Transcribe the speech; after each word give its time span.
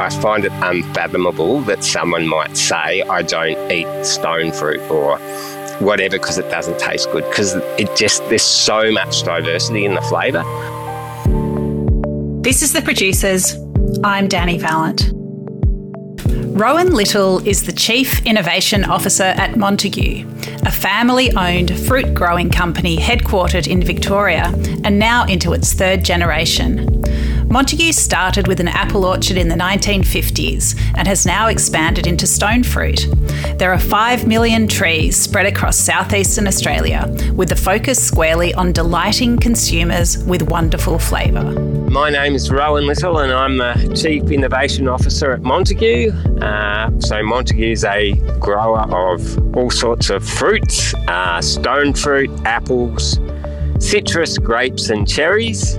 I 0.00 0.10
find 0.10 0.44
it 0.44 0.52
unfathomable 0.52 1.60
that 1.62 1.82
someone 1.82 2.28
might 2.28 2.56
say, 2.56 3.02
I 3.02 3.22
don't 3.22 3.72
eat 3.72 4.06
stone 4.06 4.52
fruit 4.52 4.80
or 4.90 5.18
whatever 5.80 6.18
because 6.18 6.38
it 6.38 6.48
doesn't 6.50 6.78
taste 6.78 7.10
good 7.10 7.24
because 7.28 7.54
it 7.78 7.94
just, 7.96 8.22
there's 8.28 8.42
so 8.42 8.92
much 8.92 9.22
diversity 9.24 9.84
in 9.84 9.94
the 9.94 10.02
flavour. 10.02 10.44
This 12.42 12.62
is 12.62 12.72
The 12.72 12.82
Producers. 12.82 13.56
I'm 14.04 14.28
Danny 14.28 14.56
Vallant. 14.58 15.10
Rowan 16.56 16.92
Little 16.92 17.46
is 17.46 17.66
the 17.66 17.72
Chief 17.72 18.24
Innovation 18.24 18.84
Officer 18.84 19.22
at 19.22 19.56
Montague, 19.56 20.28
a 20.64 20.72
family 20.72 21.32
owned 21.32 21.78
fruit 21.86 22.14
growing 22.14 22.50
company 22.50 22.96
headquartered 22.96 23.66
in 23.66 23.82
Victoria 23.82 24.52
and 24.84 24.98
now 24.98 25.24
into 25.26 25.52
its 25.52 25.72
third 25.72 26.04
generation. 26.04 26.86
Montague 27.50 27.92
started 27.92 28.46
with 28.46 28.60
an 28.60 28.68
apple 28.68 29.06
orchard 29.06 29.38
in 29.38 29.48
the 29.48 29.54
1950s 29.54 30.78
and 30.98 31.08
has 31.08 31.24
now 31.24 31.48
expanded 31.48 32.06
into 32.06 32.26
stone 32.26 32.62
fruit. 32.62 33.06
There 33.56 33.72
are 33.72 33.78
5 33.78 34.26
million 34.26 34.68
trees 34.68 35.16
spread 35.16 35.46
across 35.46 35.78
southeastern 35.78 36.46
Australia, 36.46 37.06
with 37.34 37.48
the 37.48 37.56
focus 37.56 38.06
squarely 38.06 38.52
on 38.52 38.72
delighting 38.72 39.38
consumers 39.38 40.18
with 40.24 40.42
wonderful 40.42 40.98
flavour. 40.98 41.42
My 41.88 42.10
name 42.10 42.34
is 42.34 42.50
Rowan 42.50 42.86
Little, 42.86 43.18
and 43.20 43.32
I'm 43.32 43.56
the 43.56 43.94
Chief 43.96 44.30
Innovation 44.30 44.86
Officer 44.86 45.32
at 45.32 45.40
Montague. 45.40 46.12
Uh, 46.42 46.90
so, 47.00 47.22
Montague 47.22 47.72
is 47.72 47.82
a 47.82 48.12
grower 48.38 48.80
of 48.80 49.56
all 49.56 49.70
sorts 49.70 50.10
of 50.10 50.22
fruits 50.22 50.92
uh, 51.08 51.40
stone 51.40 51.94
fruit, 51.94 52.30
apples, 52.44 53.18
citrus, 53.78 54.36
grapes, 54.36 54.90
and 54.90 55.08
cherries 55.08 55.78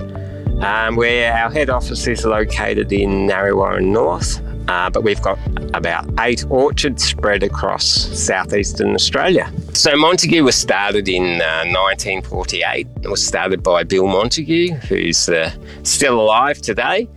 um, 0.61 0.95
where 0.95 1.33
our 1.33 1.49
head 1.49 1.69
office 1.69 2.07
is 2.07 2.25
located 2.25 2.91
in 2.91 3.25
Narre 3.27 3.55
Warren 3.55 3.91
North. 3.91 4.41
Uh, 4.67 4.87
but 4.89 5.03
we've 5.03 5.21
got 5.23 5.39
about 5.73 6.07
eight 6.19 6.45
orchards 6.49 7.03
spread 7.03 7.41
across 7.41 7.85
southeastern 7.85 8.93
Australia. 8.93 9.51
So 9.73 9.95
Montague 9.95 10.43
was 10.43 10.55
started 10.55 11.09
in 11.09 11.41
uh, 11.41 11.65
1948. 11.65 12.87
It 13.01 13.07
was 13.07 13.25
started 13.25 13.63
by 13.63 13.83
Bill 13.83 14.05
Montague, 14.05 14.75
who's 14.75 15.27
uh, 15.27 15.51
still 15.81 16.21
alive 16.21 16.61
today. 16.61 17.07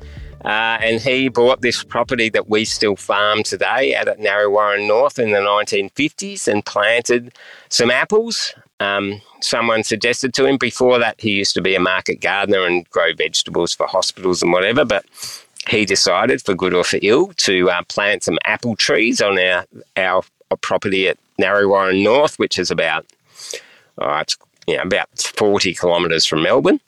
Uh, 0.45 0.79
and 0.81 1.01
he 1.01 1.29
bought 1.29 1.61
this 1.61 1.85
property 1.85 2.29
that 2.31 2.49
we 2.49 2.65
still 2.65 2.97
farm 2.97 3.43
today 3.43 3.95
out 3.95 4.09
at 4.09 4.19
Narre 4.19 4.51
Warren 4.51 4.89
North 4.89 5.19
in 5.19 5.31
the 5.31 5.39
1950s 5.39 6.49
and 6.49 6.65
planted 6.65 7.37
some 7.69 7.91
apples 7.91 8.55
um, 8.83 9.21
someone 9.41 9.83
suggested 9.83 10.35
to 10.35 10.47
him. 10.47 10.57
Before 10.57 10.99
that, 10.99 11.21
he 11.21 11.31
used 11.31 11.55
to 11.55 11.63
be 11.63 11.75
a 11.75 11.81
market 11.81 12.21
gardener 12.21 12.67
and 12.67 12.89
grow 12.91 13.15
vegetables 13.15 13.73
for 13.75 13.87
hospitals 13.87 14.43
and 14.43 14.53
whatever, 14.53 14.85
but 14.85 15.05
he 15.69 15.85
decided, 15.85 16.43
for 16.43 16.55
good 16.55 16.75
or 16.75 16.85
for 16.85 16.99
ill, 17.03 17.33
to 17.37 17.71
uh, 17.71 17.83
plant 17.85 18.25
some 18.25 18.39
apple 18.45 18.77
trees 18.77 19.21
on 19.21 19.39
our, 19.39 19.65
our 19.97 20.23
property 20.61 21.09
at 21.09 21.19
Narre 21.39 21.69
Warren 21.69 22.03
North, 22.03 22.39
which 22.39 22.59
is 22.59 22.71
about, 22.71 23.07
oh, 23.99 24.19
it's, 24.19 24.37
you 24.67 24.77
know, 24.77 24.83
about 24.83 25.09
40 25.19 25.75
kilometres 25.75 26.27
from 26.27 26.43
Melbourne. 26.43 26.81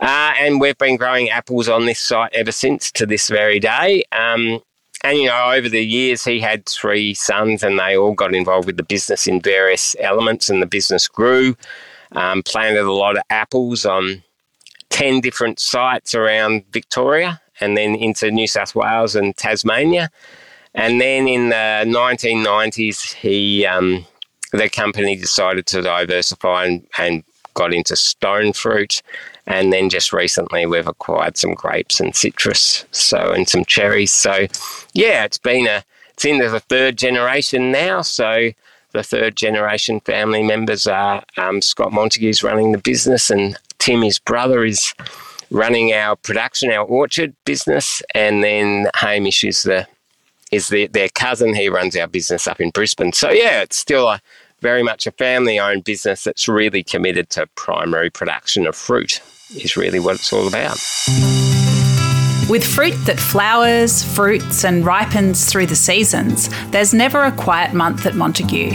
Uh, 0.00 0.32
and 0.38 0.60
we've 0.60 0.78
been 0.78 0.96
growing 0.96 1.28
apples 1.28 1.68
on 1.68 1.84
this 1.84 2.00
site 2.00 2.32
ever 2.32 2.52
since 2.52 2.90
to 2.92 3.04
this 3.04 3.28
very 3.28 3.60
day. 3.60 4.02
Um, 4.12 4.62
and 5.02 5.18
you 5.18 5.26
know, 5.26 5.52
over 5.52 5.68
the 5.68 5.84
years, 5.84 6.24
he 6.24 6.40
had 6.40 6.66
three 6.66 7.14
sons, 7.14 7.62
and 7.62 7.78
they 7.78 7.96
all 7.96 8.14
got 8.14 8.34
involved 8.34 8.66
with 8.66 8.76
the 8.76 8.82
business 8.82 9.26
in 9.26 9.40
various 9.40 9.96
elements, 10.00 10.50
and 10.50 10.60
the 10.60 10.66
business 10.66 11.08
grew. 11.08 11.56
Um, 12.12 12.42
planted 12.42 12.80
a 12.80 12.92
lot 12.92 13.16
of 13.16 13.22
apples 13.30 13.86
on 13.86 14.22
ten 14.90 15.20
different 15.20 15.58
sites 15.60 16.14
around 16.14 16.64
Victoria, 16.72 17.40
and 17.60 17.76
then 17.76 17.94
into 17.94 18.30
New 18.30 18.46
South 18.46 18.74
Wales 18.74 19.14
and 19.14 19.36
Tasmania. 19.36 20.10
And 20.74 21.00
then 21.00 21.26
in 21.26 21.48
the 21.48 21.84
1990s, 21.84 23.14
he 23.14 23.66
um, 23.66 24.06
the 24.52 24.68
company 24.68 25.16
decided 25.16 25.66
to 25.66 25.82
diversify 25.82 26.66
and, 26.66 26.86
and 26.98 27.24
got 27.54 27.72
into 27.72 27.96
stone 27.96 28.52
fruit 28.52 29.02
and 29.50 29.72
then 29.72 29.90
just 29.90 30.12
recently, 30.12 30.64
we've 30.64 30.86
acquired 30.86 31.36
some 31.36 31.54
grapes 31.54 31.98
and 31.98 32.14
citrus, 32.14 32.84
so 32.92 33.32
and 33.32 33.48
some 33.48 33.64
cherries. 33.64 34.12
So, 34.12 34.46
yeah, 34.94 35.24
it's 35.24 35.38
been 35.38 35.66
a 35.66 35.82
it's 36.10 36.24
into 36.24 36.48
the 36.48 36.60
third 36.60 36.96
generation 36.96 37.72
now. 37.72 38.02
So, 38.02 38.50
the 38.92 39.02
third 39.02 39.34
generation 39.36 39.98
family 40.00 40.44
members 40.44 40.86
are 40.86 41.24
um, 41.36 41.60
Scott 41.62 41.92
Montague's 41.92 42.44
running 42.44 42.70
the 42.70 42.78
business, 42.78 43.28
and 43.28 43.58
Tim, 43.78 44.02
his 44.02 44.20
brother, 44.20 44.64
is 44.64 44.94
running 45.50 45.92
our 45.92 46.14
production, 46.14 46.70
our 46.70 46.84
orchard 46.84 47.34
business, 47.44 48.02
and 48.14 48.44
then 48.44 48.88
Hamish 48.94 49.42
is 49.42 49.64
the 49.64 49.86
is 50.52 50.68
the, 50.68 50.86
their 50.86 51.08
cousin. 51.08 51.54
He 51.54 51.68
runs 51.68 51.96
our 51.96 52.06
business 52.06 52.46
up 52.46 52.60
in 52.60 52.70
Brisbane. 52.70 53.12
So 53.12 53.30
yeah, 53.30 53.62
it's 53.62 53.76
still 53.76 54.08
a 54.08 54.20
very 54.60 54.82
much 54.82 55.06
a 55.06 55.12
family 55.12 55.58
owned 55.58 55.84
business 55.84 56.24
that's 56.24 56.48
really 56.48 56.82
committed 56.82 57.30
to 57.30 57.46
primary 57.54 58.10
production 58.10 58.66
of 58.66 58.76
fruit 58.76 59.20
is 59.56 59.76
really 59.76 59.98
what 59.98 60.16
it's 60.16 60.32
all 60.32 60.46
about. 60.46 60.78
With 62.48 62.64
fruit 62.64 62.96
that 63.06 63.18
flowers, 63.18 64.02
fruits, 64.02 64.64
and 64.64 64.84
ripens 64.84 65.44
through 65.50 65.66
the 65.66 65.76
seasons, 65.76 66.48
there's 66.70 66.92
never 66.92 67.22
a 67.22 67.32
quiet 67.32 67.74
month 67.74 68.06
at 68.06 68.16
Montague. 68.16 68.72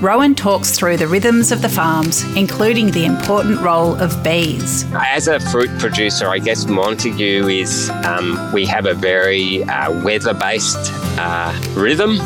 Rowan 0.00 0.34
talks 0.34 0.78
through 0.78 0.96
the 0.96 1.06
rhythms 1.06 1.52
of 1.52 1.60
the 1.60 1.68
farms, 1.68 2.22
including 2.36 2.90
the 2.92 3.04
important 3.04 3.60
role 3.60 3.96
of 3.96 4.22
bees. 4.22 4.84
As 4.94 5.28
a 5.28 5.40
fruit 5.40 5.68
producer, 5.78 6.28
I 6.28 6.38
guess 6.38 6.66
Montague 6.66 7.48
is, 7.48 7.90
um, 8.04 8.38
we 8.54 8.64
have 8.66 8.86
a 8.86 8.94
very 8.94 9.62
uh, 9.64 10.02
weather 10.02 10.32
based 10.32 10.78
uh, 11.18 11.52
rhythm. 11.74 12.18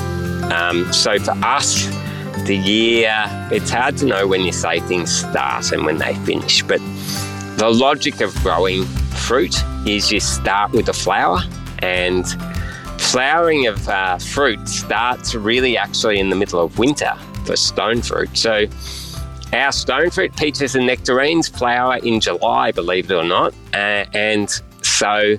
Um, 0.52 0.92
so 0.92 1.18
for 1.18 1.32
us, 1.42 1.88
the 2.44 2.56
year, 2.56 3.24
it's 3.50 3.70
hard 3.70 3.96
to 3.98 4.06
know 4.06 4.26
when 4.26 4.42
you 4.42 4.52
say 4.52 4.80
things 4.80 5.10
start 5.20 5.72
and 5.72 5.86
when 5.86 5.98
they 5.98 6.14
finish, 6.26 6.62
but 6.62 6.80
the 7.56 7.70
logic 7.70 8.20
of 8.20 8.34
growing 8.42 8.84
fruit 8.84 9.54
is 9.86 10.12
you 10.12 10.20
start 10.20 10.72
with 10.72 10.86
the 10.86 10.92
flower, 10.92 11.40
and 11.78 12.26
flowering 12.98 13.66
of 13.66 13.88
uh, 13.88 14.18
fruit 14.18 14.68
starts 14.68 15.34
really 15.34 15.76
actually 15.78 16.18
in 16.18 16.30
the 16.30 16.36
middle 16.36 16.60
of 16.60 16.78
winter 16.78 17.14
for 17.46 17.56
stone 17.56 18.02
fruit. 18.02 18.36
So, 18.36 18.66
our 19.52 19.72
stone 19.72 20.10
fruit, 20.10 20.36
peaches 20.36 20.74
and 20.74 20.86
nectarines, 20.86 21.48
flower 21.48 21.96
in 21.96 22.20
July, 22.20 22.72
believe 22.72 23.10
it 23.10 23.14
or 23.14 23.24
not. 23.24 23.54
Uh, 23.72 24.04
and 24.12 24.50
so, 24.82 25.36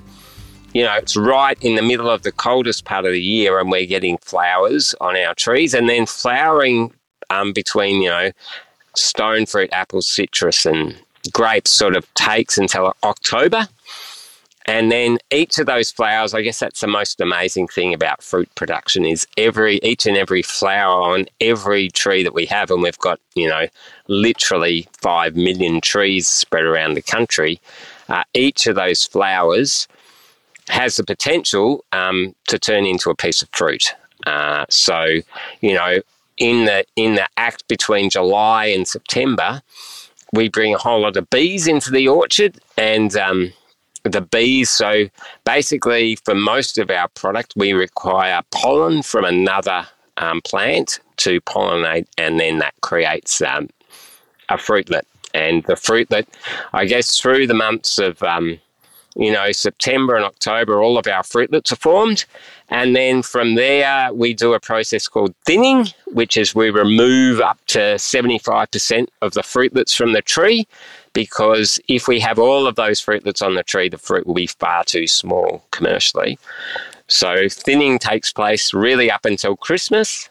you 0.76 0.82
know, 0.82 0.92
it's 0.92 1.16
right 1.16 1.56
in 1.62 1.74
the 1.74 1.80
middle 1.80 2.10
of 2.10 2.20
the 2.20 2.30
coldest 2.30 2.84
part 2.84 3.06
of 3.06 3.12
the 3.12 3.22
year, 3.22 3.58
and 3.58 3.70
we're 3.70 3.86
getting 3.86 4.18
flowers 4.18 4.94
on 5.00 5.16
our 5.16 5.34
trees, 5.34 5.72
and 5.72 5.88
then 5.88 6.04
flowering 6.04 6.92
um, 7.30 7.54
between, 7.54 8.02
you 8.02 8.10
know, 8.10 8.30
stone 8.94 9.46
fruit, 9.46 9.70
apples, 9.72 10.06
citrus, 10.06 10.66
and 10.66 10.94
grapes 11.32 11.70
sort 11.70 11.96
of 11.96 12.06
takes 12.12 12.58
until 12.58 12.94
October. 13.04 13.66
And 14.66 14.92
then 14.92 15.16
each 15.30 15.58
of 15.58 15.64
those 15.64 15.90
flowers, 15.90 16.34
I 16.34 16.42
guess 16.42 16.58
that's 16.58 16.82
the 16.82 16.88
most 16.88 17.22
amazing 17.22 17.68
thing 17.68 17.94
about 17.94 18.22
fruit 18.22 18.54
production 18.54 19.06
is 19.06 19.26
every 19.38 19.78
each 19.82 20.04
and 20.04 20.18
every 20.18 20.42
flower 20.42 21.14
on 21.14 21.24
every 21.40 21.88
tree 21.88 22.22
that 22.22 22.34
we 22.34 22.44
have, 22.46 22.70
and 22.70 22.82
we've 22.82 22.98
got, 22.98 23.18
you 23.34 23.48
know, 23.48 23.66
literally 24.08 24.86
five 25.00 25.36
million 25.36 25.80
trees 25.80 26.28
spread 26.28 26.64
around 26.64 26.92
the 26.92 27.02
country. 27.16 27.62
Uh, 28.10 28.24
each 28.34 28.66
of 28.66 28.76
those 28.76 29.04
flowers 29.04 29.88
has 30.68 30.96
the 30.96 31.04
potential 31.04 31.84
um, 31.92 32.34
to 32.48 32.58
turn 32.58 32.84
into 32.86 33.10
a 33.10 33.14
piece 33.14 33.42
of 33.42 33.48
fruit. 33.52 33.94
Uh, 34.26 34.64
so, 34.68 35.06
you 35.60 35.74
know, 35.74 36.00
in 36.38 36.64
the 36.66 36.84
in 36.96 37.14
the 37.14 37.28
act 37.36 37.66
between 37.68 38.10
July 38.10 38.66
and 38.66 38.86
September, 38.86 39.62
we 40.32 40.48
bring 40.48 40.74
a 40.74 40.78
whole 40.78 41.00
lot 41.00 41.16
of 41.16 41.28
bees 41.30 41.66
into 41.66 41.90
the 41.90 42.08
orchard 42.08 42.58
and 42.76 43.16
um, 43.16 43.52
the 44.02 44.20
bees. 44.20 44.70
So 44.70 45.08
basically, 45.44 46.16
for 46.16 46.34
most 46.34 46.78
of 46.78 46.90
our 46.90 47.08
product, 47.08 47.54
we 47.56 47.72
require 47.72 48.42
pollen 48.50 49.02
from 49.02 49.24
another 49.24 49.86
um, 50.18 50.40
plant 50.42 51.00
to 51.18 51.40
pollinate, 51.42 52.06
and 52.18 52.38
then 52.38 52.58
that 52.58 52.74
creates 52.80 53.40
um, 53.40 53.68
a 54.48 54.56
fruitlet. 54.56 55.02
And 55.34 55.62
the 55.64 55.74
fruitlet, 55.74 56.26
I 56.72 56.86
guess, 56.86 57.18
through 57.18 57.46
the 57.46 57.54
months 57.54 57.98
of 57.98 58.22
um, 58.22 58.58
you 59.16 59.32
know, 59.32 59.50
September 59.50 60.14
and 60.14 60.24
October, 60.24 60.82
all 60.82 60.98
of 60.98 61.06
our 61.06 61.22
fruitlets 61.22 61.72
are 61.72 61.76
formed. 61.76 62.24
And 62.68 62.94
then 62.94 63.22
from 63.22 63.54
there, 63.54 64.12
we 64.12 64.34
do 64.34 64.52
a 64.52 64.60
process 64.60 65.08
called 65.08 65.34
thinning, 65.46 65.86
which 66.08 66.36
is 66.36 66.54
we 66.54 66.70
remove 66.70 67.40
up 67.40 67.58
to 67.68 67.78
75% 67.78 69.06
of 69.22 69.32
the 69.32 69.42
fruitlets 69.42 69.94
from 69.94 70.12
the 70.12 70.22
tree. 70.22 70.66
Because 71.14 71.80
if 71.88 72.08
we 72.08 72.20
have 72.20 72.38
all 72.38 72.66
of 72.66 72.76
those 72.76 73.00
fruitlets 73.00 73.40
on 73.40 73.54
the 73.54 73.62
tree, 73.62 73.88
the 73.88 73.96
fruit 73.96 74.26
will 74.26 74.34
be 74.34 74.48
far 74.48 74.84
too 74.84 75.06
small 75.06 75.64
commercially. 75.70 76.38
So 77.08 77.48
thinning 77.48 77.98
takes 77.98 78.32
place 78.32 78.74
really 78.74 79.10
up 79.10 79.24
until 79.24 79.56
Christmas. 79.56 80.28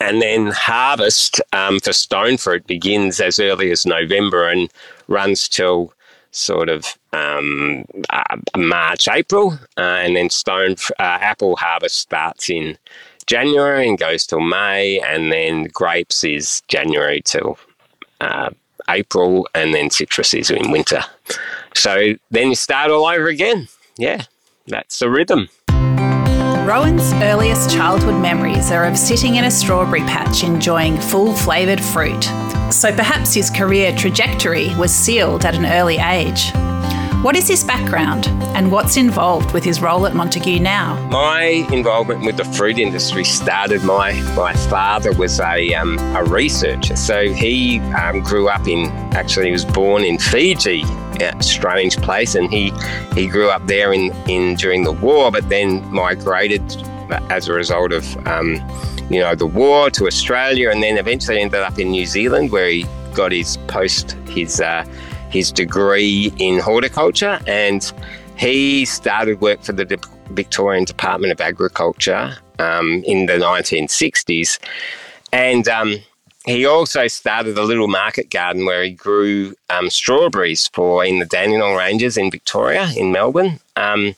And 0.00 0.22
then 0.22 0.46
harvest 0.46 1.40
um, 1.52 1.80
for 1.80 1.92
stone 1.92 2.36
fruit 2.36 2.66
begins 2.66 3.20
as 3.20 3.40
early 3.40 3.70
as 3.70 3.84
November 3.84 4.48
and 4.48 4.70
runs 5.08 5.48
till 5.48 5.92
sort 6.34 6.68
of 6.68 6.98
um, 7.12 7.84
uh, 8.10 8.36
March, 8.56 9.08
April, 9.08 9.58
uh, 9.78 9.80
and 9.80 10.16
then 10.16 10.28
stone 10.30 10.74
uh, 10.98 11.18
apple 11.20 11.56
harvest 11.56 11.98
starts 11.98 12.50
in 12.50 12.76
January 13.26 13.88
and 13.88 13.98
goes 13.98 14.26
till 14.26 14.40
May, 14.40 15.00
and 15.00 15.32
then 15.32 15.64
grapes 15.64 16.24
is 16.24 16.62
January 16.68 17.22
till 17.24 17.58
uh, 18.20 18.50
April, 18.88 19.48
and 19.54 19.72
then 19.72 19.90
citrus 19.90 20.34
is 20.34 20.50
in 20.50 20.70
winter. 20.70 21.02
So 21.74 22.14
then 22.30 22.48
you 22.48 22.56
start 22.56 22.90
all 22.90 23.06
over 23.06 23.28
again. 23.28 23.68
Yeah, 23.96 24.24
that's 24.66 24.98
the 24.98 25.08
rhythm. 25.08 25.48
Rowan's 26.64 27.12
earliest 27.14 27.70
childhood 27.70 28.14
memories 28.22 28.70
are 28.70 28.86
of 28.86 28.96
sitting 28.96 29.36
in 29.36 29.44
a 29.44 29.50
strawberry 29.50 30.00
patch 30.00 30.42
enjoying 30.42 30.98
full 30.98 31.34
flavoured 31.34 31.78
fruit. 31.78 32.24
So 32.70 32.90
perhaps 32.90 33.34
his 33.34 33.50
career 33.50 33.94
trajectory 33.94 34.74
was 34.76 34.90
sealed 34.90 35.44
at 35.44 35.54
an 35.54 35.66
early 35.66 35.98
age. 35.98 36.52
What 37.22 37.36
is 37.36 37.46
his 37.46 37.62
background 37.62 38.28
and 38.56 38.72
what's 38.72 38.96
involved 38.96 39.52
with 39.52 39.62
his 39.62 39.82
role 39.82 40.06
at 40.06 40.14
Montague 40.14 40.58
now? 40.58 41.06
My 41.08 41.66
involvement 41.70 42.24
with 42.24 42.38
the 42.38 42.44
fruit 42.44 42.78
industry 42.78 43.24
started. 43.24 43.82
My 43.82 44.12
my 44.34 44.54
father 44.54 45.12
was 45.12 45.40
a 45.40 45.74
um, 45.74 45.98
a 46.16 46.24
researcher, 46.24 46.96
so 46.96 47.30
he 47.30 47.80
um, 47.92 48.20
grew 48.20 48.48
up 48.48 48.66
in. 48.66 48.86
Actually, 49.14 49.46
he 49.46 49.52
was 49.52 49.66
born 49.66 50.02
in 50.02 50.18
Fiji, 50.18 50.84
strange 51.40 51.96
place, 51.98 52.34
and 52.34 52.50
he 52.50 52.72
he 53.14 53.26
grew 53.26 53.50
up 53.50 53.66
there 53.66 53.92
in 53.92 54.12
in 54.28 54.54
during 54.56 54.84
the 54.84 54.92
war, 54.92 55.30
but 55.30 55.48
then 55.48 55.84
migrated 55.92 56.62
as 57.30 57.48
a 57.48 57.52
result 57.52 57.92
of. 57.92 58.04
Um, 58.26 58.60
you 59.10 59.20
know, 59.20 59.34
the 59.34 59.44
war 59.44 59.90
to 59.90 60.06
Australia, 60.06 60.70
and 60.70 60.82
then 60.82 60.96
eventually 60.96 61.38
ended 61.38 61.60
up 61.60 61.78
in 61.78 61.90
New 61.90 62.06
Zealand, 62.06 62.50
where 62.50 62.70
he 62.70 62.86
got 63.12 63.32
his 63.32 63.58
post 63.66 64.12
his 64.28 64.62
uh, 64.62 64.82
his 65.34 65.52
degree 65.52 66.32
in 66.38 66.60
horticulture 66.60 67.40
and 67.46 67.92
he 68.36 68.84
started 68.84 69.40
work 69.40 69.62
for 69.62 69.72
the 69.72 69.84
Victorian 70.30 70.84
Department 70.84 71.32
of 71.32 71.40
Agriculture 71.40 72.36
um, 72.58 73.02
in 73.04 73.26
the 73.26 73.34
1960s. 73.34 74.58
And 75.32 75.68
um, 75.68 75.96
he 76.44 76.66
also 76.66 77.06
started 77.06 77.56
a 77.56 77.62
little 77.62 77.88
market 77.88 78.30
garden 78.30 78.66
where 78.66 78.82
he 78.82 78.90
grew 78.90 79.54
um, 79.70 79.88
strawberries 79.88 80.68
for 80.68 81.04
in 81.04 81.18
the 81.18 81.26
Dandenong 81.26 81.76
Ranges 81.76 82.16
in 82.16 82.30
Victoria, 82.30 82.90
in 82.96 83.12
Melbourne. 83.12 83.60
Um, 83.76 84.14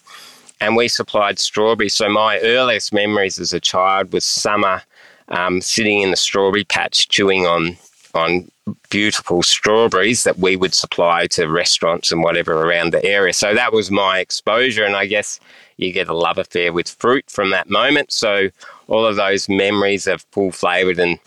and 0.60 0.76
we 0.76 0.88
supplied 0.88 1.38
strawberries. 1.38 1.94
So 1.94 2.08
my 2.08 2.38
earliest 2.40 2.92
memories 2.92 3.38
as 3.38 3.52
a 3.52 3.60
child 3.60 4.12
was 4.12 4.24
summer 4.24 4.82
um, 5.28 5.60
sitting 5.60 6.02
in 6.02 6.10
the 6.10 6.16
strawberry 6.16 6.64
patch 6.64 7.08
chewing 7.08 7.46
on 7.46 7.76
on 8.14 8.50
beautiful 8.88 9.42
strawberries 9.42 10.24
that 10.24 10.38
we 10.38 10.56
would 10.56 10.74
supply 10.74 11.26
to 11.26 11.46
restaurants 11.46 12.10
and 12.10 12.22
whatever 12.22 12.62
around 12.62 12.92
the 12.92 13.04
area. 13.04 13.32
So 13.32 13.54
that 13.54 13.72
was 13.72 13.90
my 13.90 14.18
exposure, 14.18 14.84
and 14.84 14.96
I 14.96 15.06
guess 15.06 15.38
you 15.76 15.92
get 15.92 16.08
a 16.08 16.14
love 16.14 16.38
affair 16.38 16.72
with 16.72 16.88
fruit 16.88 17.26
from 17.28 17.50
that 17.50 17.68
moment. 17.68 18.10
So 18.10 18.48
all 18.88 19.04
of 19.04 19.16
those 19.16 19.48
memories 19.48 20.06
of 20.06 20.22
full 20.32 20.50
flavoured 20.50 20.98
and 20.98 21.18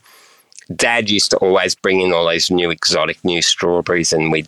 Dad 0.75 1.09
used 1.09 1.31
to 1.31 1.37
always 1.37 1.75
bring 1.75 2.01
in 2.01 2.13
all 2.13 2.29
these 2.29 2.51
new 2.51 2.69
exotic 2.69 3.23
new 3.23 3.41
strawberries, 3.41 4.13
and 4.13 4.31
we'd 4.31 4.47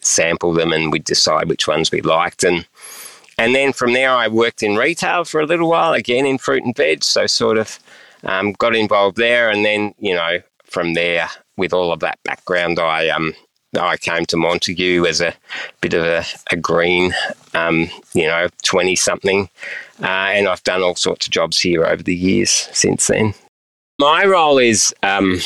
sample 0.00 0.52
them 0.52 0.72
and 0.72 0.92
we'd 0.92 1.04
decide 1.04 1.48
which 1.48 1.66
ones 1.66 1.90
we 1.90 2.00
liked. 2.00 2.44
And 2.44 2.66
and 3.38 3.54
then 3.54 3.72
from 3.72 3.92
there, 3.92 4.10
I 4.10 4.28
worked 4.28 4.62
in 4.62 4.76
retail 4.76 5.24
for 5.24 5.40
a 5.40 5.46
little 5.46 5.70
while, 5.70 5.94
again 5.94 6.26
in 6.26 6.38
fruit 6.38 6.64
and 6.64 6.76
veg. 6.76 7.02
So 7.02 7.26
sort 7.26 7.58
of 7.58 7.78
um, 8.24 8.52
got 8.52 8.76
involved 8.76 9.16
there, 9.16 9.50
and 9.50 9.64
then 9.64 9.94
you 9.98 10.14
know 10.14 10.40
from 10.64 10.94
there, 10.94 11.28
with 11.56 11.72
all 11.72 11.92
of 11.92 12.00
that 12.00 12.18
background, 12.24 12.78
I 12.78 13.08
um, 13.08 13.34
I 13.78 13.96
came 13.96 14.26
to 14.26 14.36
Montague 14.36 15.06
as 15.06 15.20
a 15.20 15.34
bit 15.80 15.94
of 15.94 16.04
a, 16.04 16.24
a 16.50 16.56
green, 16.56 17.14
um, 17.54 17.88
you 18.12 18.26
know, 18.26 18.48
20 18.64 18.96
something. 18.96 19.48
Uh, 20.02 20.06
and 20.06 20.46
I've 20.46 20.62
done 20.64 20.82
all 20.82 20.94
sorts 20.94 21.26
of 21.26 21.32
jobs 21.32 21.60
here 21.60 21.84
over 21.84 22.02
the 22.02 22.14
years 22.14 22.50
since 22.50 23.06
then. 23.06 23.34
My 23.98 24.24
role 24.24 24.58
is 24.58 24.94
um, 25.02 25.38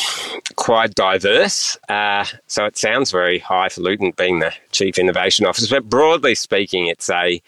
quite 0.57 0.95
diverse. 0.95 1.77
Uh, 1.89 2.25
so 2.47 2.65
it 2.65 2.77
sounds 2.77 3.11
very 3.11 3.39
highfalutin 3.39 4.13
being 4.17 4.39
the 4.39 4.53
Chief 4.73 4.99
Innovation 4.99 5.47
Officer, 5.47 5.77
but 5.77 5.91
broadly 5.91 6.35
speaking, 6.35 6.87
it's 6.87 7.11
a 7.11 7.43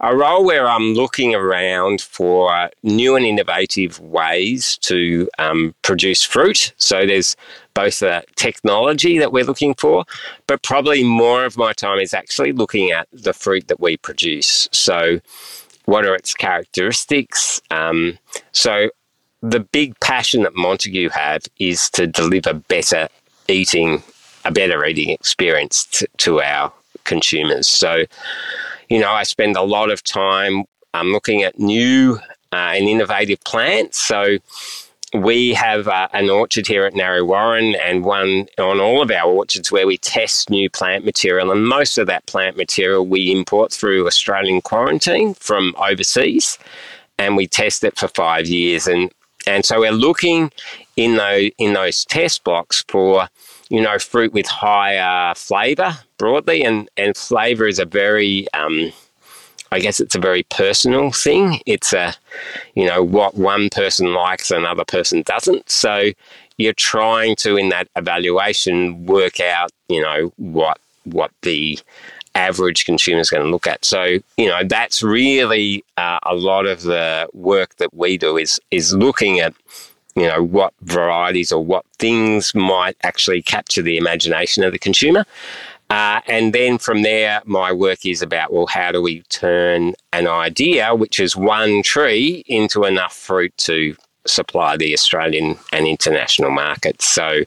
a 0.00 0.14
role 0.14 0.44
where 0.44 0.68
I'm 0.68 0.94
looking 0.94 1.34
around 1.34 2.02
for 2.02 2.70
new 2.82 3.16
and 3.16 3.24
innovative 3.24 4.00
ways 4.00 4.76
to 4.78 5.28
um, 5.38 5.74
produce 5.82 6.22
fruit. 6.22 6.74
So 6.76 7.06
there's 7.06 7.36
both 7.74 8.00
the 8.00 8.22
technology 8.36 9.18
that 9.18 9.32
we're 9.32 9.44
looking 9.44 9.74
for, 9.74 10.04
but 10.46 10.62
probably 10.62 11.04
more 11.04 11.44
of 11.44 11.56
my 11.56 11.72
time 11.72 12.00
is 12.00 12.12
actually 12.12 12.52
looking 12.52 12.90
at 12.90 13.08
the 13.12 13.32
fruit 13.32 13.68
that 13.68 13.80
we 13.80 13.96
produce. 13.96 14.68
So 14.72 15.20
what 15.86 16.04
are 16.04 16.14
its 16.14 16.34
characteristics? 16.34 17.62
Um, 17.70 18.18
so 18.52 18.90
the 19.50 19.60
big 19.60 19.98
passion 20.00 20.42
that 20.42 20.54
Montague 20.54 21.10
have 21.10 21.42
is 21.58 21.90
to 21.90 22.06
deliver 22.06 22.54
better 22.54 23.08
eating, 23.48 24.02
a 24.44 24.50
better 24.50 24.84
eating 24.84 25.10
experience 25.10 25.84
t- 25.86 26.06
to 26.18 26.40
our 26.40 26.72
consumers. 27.04 27.66
So 27.66 28.04
you 28.88 28.98
know, 28.98 29.10
I 29.10 29.22
spend 29.22 29.56
a 29.56 29.62
lot 29.62 29.90
of 29.90 30.02
time 30.02 30.64
um, 30.92 31.12
looking 31.12 31.42
at 31.42 31.58
new 31.58 32.18
uh, 32.52 32.72
and 32.76 32.88
innovative 32.88 33.42
plants. 33.44 33.98
So 33.98 34.38
we 35.12 35.54
have 35.54 35.88
uh, 35.88 36.08
an 36.12 36.28
orchard 36.28 36.66
here 36.66 36.84
at 36.84 36.94
Narre 36.94 37.24
Warren 37.24 37.74
and 37.76 38.04
one 38.04 38.46
on 38.58 38.80
all 38.80 39.00
of 39.00 39.10
our 39.10 39.30
orchards 39.30 39.70
where 39.70 39.86
we 39.86 39.96
test 39.98 40.50
new 40.50 40.68
plant 40.68 41.04
material. 41.04 41.50
And 41.50 41.66
most 41.66 41.98
of 41.98 42.06
that 42.08 42.26
plant 42.26 42.56
material 42.56 43.06
we 43.06 43.32
import 43.32 43.72
through 43.72 44.06
Australian 44.06 44.60
quarantine 44.60 45.34
from 45.34 45.74
overseas 45.78 46.58
and 47.18 47.36
we 47.36 47.46
test 47.46 47.84
it 47.84 47.96
for 47.96 48.08
five 48.08 48.46
years. 48.46 48.86
And, 48.86 49.12
and 49.46 49.64
so 49.64 49.80
we're 49.80 49.92
looking 49.92 50.50
in 50.96 51.16
those, 51.16 51.50
in 51.58 51.72
those 51.74 52.04
test 52.04 52.44
blocks 52.44 52.84
for 52.88 53.28
you 53.70 53.80
know, 53.80 53.98
fruit 53.98 54.32
with 54.32 54.46
higher 54.46 55.34
flavour 55.34 55.98
broadly, 56.18 56.62
and 56.64 56.88
and 56.96 57.16
flavour 57.16 57.66
is 57.66 57.78
a 57.78 57.84
very, 57.84 58.46
um, 58.54 58.92
I 59.72 59.80
guess 59.80 60.00
it's 60.00 60.14
a 60.14 60.20
very 60.20 60.44
personal 60.44 61.10
thing. 61.10 61.60
It's 61.66 61.92
a, 61.92 62.14
you 62.74 62.86
know, 62.86 63.02
what 63.02 63.36
one 63.36 63.70
person 63.70 64.12
likes, 64.12 64.50
another 64.50 64.84
person 64.84 65.22
doesn't. 65.22 65.68
So 65.70 66.10
you're 66.56 66.74
trying 66.74 67.36
to, 67.36 67.56
in 67.56 67.70
that 67.70 67.88
evaluation, 67.96 69.06
work 69.06 69.40
out, 69.40 69.72
you 69.88 70.02
know, 70.02 70.32
what 70.36 70.78
what 71.04 71.30
the 71.42 71.78
average 72.34 72.84
consumer 72.84 73.20
is 73.20 73.30
going 73.30 73.42
to 73.42 73.50
look 73.50 73.66
at. 73.66 73.84
So 73.84 74.18
you 74.36 74.48
know, 74.48 74.62
that's 74.64 75.02
really 75.02 75.84
uh, 75.96 76.18
a 76.24 76.34
lot 76.34 76.66
of 76.66 76.82
the 76.82 77.28
work 77.32 77.76
that 77.76 77.94
we 77.94 78.18
do 78.18 78.36
is 78.36 78.60
is 78.70 78.92
looking 78.94 79.40
at 79.40 79.54
you 80.16 80.28
know, 80.28 80.42
what 80.42 80.72
varieties 80.82 81.50
or 81.50 81.64
what 81.64 81.84
things 81.98 82.54
might 82.54 82.96
actually 83.02 83.42
capture 83.42 83.82
the 83.82 83.96
imagination 83.96 84.62
of 84.62 84.72
the 84.72 84.78
consumer. 84.78 85.24
Uh, 85.90 86.20
and 86.26 86.52
then 86.52 86.78
from 86.78 87.02
there, 87.02 87.42
my 87.44 87.70
work 87.72 88.06
is 88.06 88.22
about 88.22 88.52
well, 88.52 88.66
how 88.66 88.90
do 88.90 89.02
we 89.02 89.20
turn 89.22 89.94
an 90.12 90.26
idea, 90.26 90.94
which 90.94 91.20
is 91.20 91.36
one 91.36 91.82
tree, 91.82 92.42
into 92.46 92.84
enough 92.84 93.14
fruit 93.14 93.56
to 93.58 93.96
supply 94.26 94.76
the 94.76 94.92
Australian 94.92 95.58
and 95.72 95.86
international 95.86 96.50
markets. 96.50 97.06
So 97.06 97.42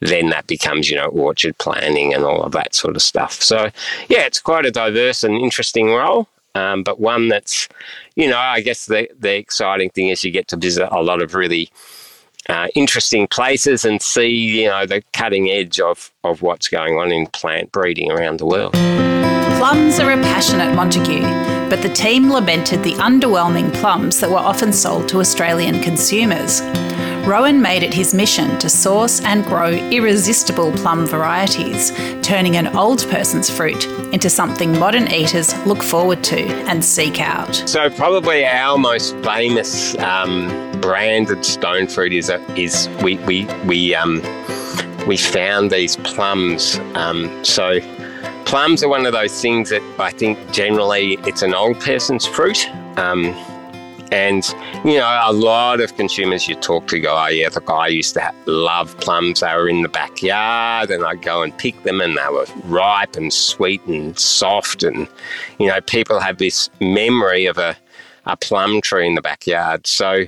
then 0.00 0.30
that 0.30 0.46
becomes, 0.46 0.90
you 0.90 0.96
know, 0.96 1.06
orchard 1.06 1.56
planning 1.58 2.14
and 2.14 2.24
all 2.24 2.42
of 2.42 2.52
that 2.52 2.74
sort 2.74 2.96
of 2.96 3.02
stuff. 3.02 3.42
So, 3.42 3.70
yeah, 4.08 4.26
it's 4.26 4.40
quite 4.40 4.66
a 4.66 4.70
diverse 4.70 5.24
and 5.24 5.34
interesting 5.36 5.88
role. 5.88 6.28
Um, 6.54 6.82
but 6.82 6.98
one 6.98 7.28
that's, 7.28 7.68
you 8.16 8.28
know, 8.28 8.38
I 8.38 8.60
guess 8.60 8.86
the, 8.86 9.08
the 9.18 9.36
exciting 9.36 9.90
thing 9.90 10.08
is 10.08 10.24
you 10.24 10.32
get 10.32 10.48
to 10.48 10.56
visit 10.56 10.88
a 10.90 11.02
lot 11.02 11.22
of 11.22 11.34
really 11.34 11.70
uh, 12.48 12.68
interesting 12.74 13.28
places 13.28 13.84
and 13.84 14.02
see 14.02 14.28
you 14.28 14.66
know 14.66 14.86
the 14.86 15.02
cutting 15.12 15.50
edge 15.50 15.78
of, 15.78 16.10
of 16.24 16.42
what's 16.42 16.68
going 16.68 16.96
on 16.96 17.12
in 17.12 17.26
plant 17.28 17.70
breeding 17.70 18.10
around 18.10 18.38
the 18.38 18.46
world. 18.46 18.72
Plums 19.58 20.00
are 20.00 20.10
a 20.10 20.16
passion 20.16 20.60
at 20.60 20.74
Montague, 20.74 21.22
but 21.70 21.82
the 21.82 21.88
team 21.88 22.28
lamented 22.28 22.82
the 22.82 22.94
underwhelming 22.94 23.72
plums 23.74 24.18
that 24.18 24.28
were 24.28 24.36
often 24.36 24.72
sold 24.72 25.08
to 25.08 25.20
Australian 25.20 25.80
consumers. 25.80 26.60
Rowan 27.24 27.62
made 27.62 27.84
it 27.84 27.94
his 27.94 28.12
mission 28.12 28.58
to 28.58 28.68
source 28.68 29.20
and 29.20 29.44
grow 29.44 29.68
irresistible 29.68 30.72
plum 30.72 31.06
varieties, 31.06 31.92
turning 32.22 32.56
an 32.56 32.76
old 32.76 33.08
person's 33.08 33.48
fruit 33.48 33.86
into 34.12 34.28
something 34.28 34.76
modern 34.78 35.06
eaters 35.06 35.56
look 35.64 35.82
forward 35.82 36.24
to 36.24 36.40
and 36.66 36.84
seek 36.84 37.20
out. 37.20 37.54
So, 37.54 37.88
probably 37.88 38.44
our 38.44 38.76
most 38.76 39.14
famous 39.18 39.96
um, 39.98 40.48
branded 40.80 41.44
stone 41.44 41.86
fruit 41.86 42.12
is, 42.12 42.30
a, 42.30 42.40
is 42.58 42.88
we, 43.02 43.16
we, 43.18 43.44
we, 43.64 43.94
um, 43.94 44.22
we 45.06 45.16
found 45.16 45.70
these 45.70 45.96
plums. 45.98 46.78
Um, 46.94 47.44
so, 47.44 47.78
plums 48.44 48.82
are 48.82 48.88
one 48.88 49.06
of 49.06 49.12
those 49.12 49.40
things 49.40 49.70
that 49.70 49.82
I 49.98 50.10
think 50.10 50.38
generally 50.52 51.14
it's 51.26 51.42
an 51.42 51.54
old 51.54 51.80
person's 51.80 52.26
fruit. 52.26 52.68
Um, 52.96 53.34
And, 54.12 54.42
you 54.84 54.98
know, 54.98 55.20
a 55.24 55.32
lot 55.32 55.80
of 55.80 55.96
consumers 55.96 56.48
you 56.48 56.56
talk 56.56 56.88
to 56.88 56.98
go, 56.98 57.16
oh, 57.16 57.28
yeah, 57.28 57.48
the 57.48 57.60
guy 57.60 57.86
used 57.86 58.14
to 58.14 58.32
love 58.46 58.98
plums. 58.98 59.38
They 59.38 59.54
were 59.54 59.68
in 59.68 59.82
the 59.82 59.88
backyard 59.88 60.90
and 60.90 61.04
I'd 61.04 61.22
go 61.22 61.42
and 61.44 61.56
pick 61.56 61.80
them 61.84 62.00
and 62.00 62.16
they 62.16 62.28
were 62.28 62.46
ripe 62.64 63.14
and 63.14 63.32
sweet 63.32 63.80
and 63.86 64.18
soft. 64.18 64.82
And, 64.82 65.06
you 65.60 65.68
know, 65.68 65.80
people 65.82 66.18
have 66.18 66.38
this 66.38 66.70
memory 66.80 67.46
of 67.46 67.56
a, 67.56 67.76
a 68.26 68.36
plum 68.36 68.80
tree 68.80 69.06
in 69.06 69.14
the 69.14 69.22
backyard. 69.22 69.86
So 69.86 70.24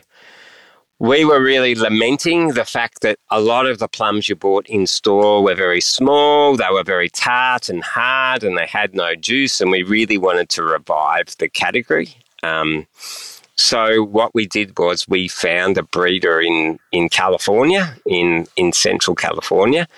we 1.03 1.25
were 1.25 1.43
really 1.43 1.75
lamenting 1.75 2.51
the 2.51 2.65
fact 2.65 3.01
that 3.01 3.19
a 3.29 3.41
lot 3.41 3.67
of 3.67 3.81
the 3.81 3.89
plums 3.89 4.29
you 4.29 4.37
bought 4.37 4.65
in 4.69 4.87
store 4.87 5.43
were 5.43 5.57
very 5.57 5.81
small, 5.81 6.57
they 6.57 6.69
were 6.71 6.85
very 6.85 7.09
tart 7.09 7.69
and 7.69 7.83
hard, 7.83 8.45
and 8.45 8.57
they 8.57 8.67
had 8.67 8.95
no 8.95 9.17
juice. 9.17 9.61
And 9.61 9.73
we 9.73 9.83
really 9.83 10.17
wanted 10.17 10.49
to 10.51 10.63
revive 10.63 11.35
the 11.41 11.49
category. 11.49 12.15
Um, 12.45 12.87
so 13.57 14.05
what 14.05 14.33
we 14.33 14.47
did 14.47 14.79
was 14.79 15.09
we 15.09 15.27
found 15.27 15.77
a 15.77 15.83
breeder 15.83 16.41
in, 16.41 16.79
in 16.93 17.09
California, 17.09 17.97
in, 18.07 18.47
in 18.55 18.73
central 18.73 19.17
California, 19.17 19.89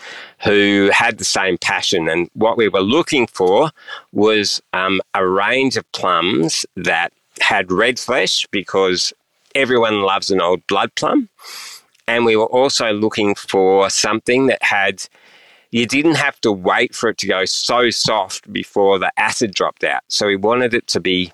who 0.43 0.89
had 0.91 1.19
the 1.19 1.25
same 1.25 1.59
passion. 1.59 2.09
And 2.09 2.31
what 2.33 2.57
we 2.57 2.69
were 2.69 2.81
looking 2.81 3.27
for 3.27 3.73
was 4.13 4.63
um, 4.73 5.03
a 5.13 5.29
range 5.29 5.77
of 5.77 5.91
plums 5.93 6.65
that 6.77 7.13
had 7.43 7.71
red 7.71 7.99
flesh 7.99 8.47
because 8.51 9.13
everyone 9.55 10.03
loves 10.03 10.31
an 10.31 10.41
old 10.41 10.67
blood 10.67 10.95
plum. 10.95 11.29
And 12.07 12.25
we 12.25 12.37
were 12.37 12.47
also 12.47 12.93
looking 12.93 13.35
for 13.35 13.89
something 13.89 14.47
that 14.49 14.63
had, 14.63 15.07
you 15.71 15.87
didn't 15.87 16.17
have 16.17 16.41
to 16.43 16.53
wait 16.53 16.95
for 16.95 17.09
it 17.09 17.19
to 17.19 17.27
go 17.27 17.45
so 17.47 17.91
soft 17.91 18.53
before 18.53 18.99
the 18.99 19.11
acid 19.17 19.55
dropped 19.55 19.85
out. 19.85 20.03
So 20.09 20.27
we 20.27 20.37
wanted 20.37 20.75
it 20.75 20.87
to 20.89 21.01
be 21.01 21.33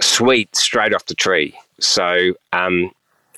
sweet 0.00 0.56
straight 0.56 0.94
off 0.94 1.04
the 1.06 1.14
tree. 1.14 1.54
So 1.80 2.32
um, 2.54 2.92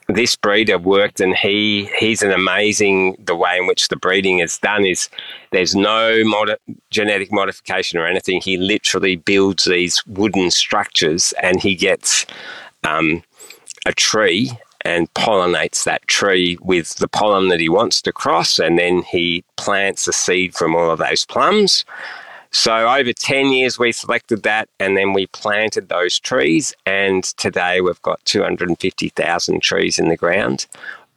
this 0.09 0.37
breeder 0.37 0.79
worked, 0.79 1.21
and 1.21 1.35
he 1.35 1.91
he's 1.99 2.23
an 2.23 2.33
amazing. 2.33 3.17
The 3.25 3.37
way 3.37 3.57
in 3.59 3.67
which 3.67 3.89
the 3.89 3.97
breeding 3.97 4.41
is 4.41 4.59
done 4.59 4.85
is 4.85 5.09
there's 5.51 5.75
no 5.75 6.23
mod- 6.25 6.59
genetic 6.91 7.33
modification 7.33 7.99
or 7.99 8.07
anything. 8.07 8.41
He 8.41 8.57
literally 8.57 9.17
builds 9.17 9.65
these 9.65 10.05
wooden 10.07 10.51
structures, 10.51 11.33
and 11.43 11.61
he 11.61 11.75
gets 11.75 12.27
um, 12.85 13.23
a 13.87 13.93
tree 13.93 14.51
and 14.85 15.13
pollinates 15.15 15.85
that 15.85 16.07
tree 16.09 16.59
with 16.61 16.97
the 16.97 17.09
pollen 17.09 17.49
that 17.49 17.61
he 17.61 17.69
wants 17.69 18.03
to 18.03 18.13
cross, 18.13 18.59
and 18.59 18.79
then 18.79 19.03
he 19.03 19.45
plants 19.57 20.05
the 20.05 20.13
seed 20.13 20.55
from 20.55 20.75
all 20.75 20.91
of 20.91 20.99
those 20.99 21.25
plums. 21.25 21.85
So 22.53 22.87
over 22.87 23.15
10 23.15 23.47
years, 23.47 23.79
we 23.79 23.93
selected 23.93 24.43
that 24.43 24.69
and 24.79 24.95
then 24.95 25.15
we 25.15 25.27
planted 25.29 25.89
those 25.89 26.19
trees. 26.19 26.75
And 26.85 27.25
today 27.25 27.81
we've 27.81 28.03
got 28.03 28.23
250,000 28.27 29.63
trees 29.63 29.99
in 29.99 30.09
the 30.11 30.19
ground 30.19 30.67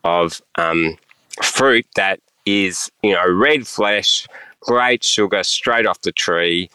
of 0.06 0.42
um, 0.56 0.98
fruit 1.44 1.86
that 1.96 2.22
is, 2.46 2.90
you 3.04 3.12
know, 3.12 3.30
red 3.30 3.68
flesh, 3.68 4.28
great 4.62 5.04
sugar 5.04 5.44
straight 5.44 5.86
off 5.86 6.02
the 6.02 6.14
tree. 6.14 6.70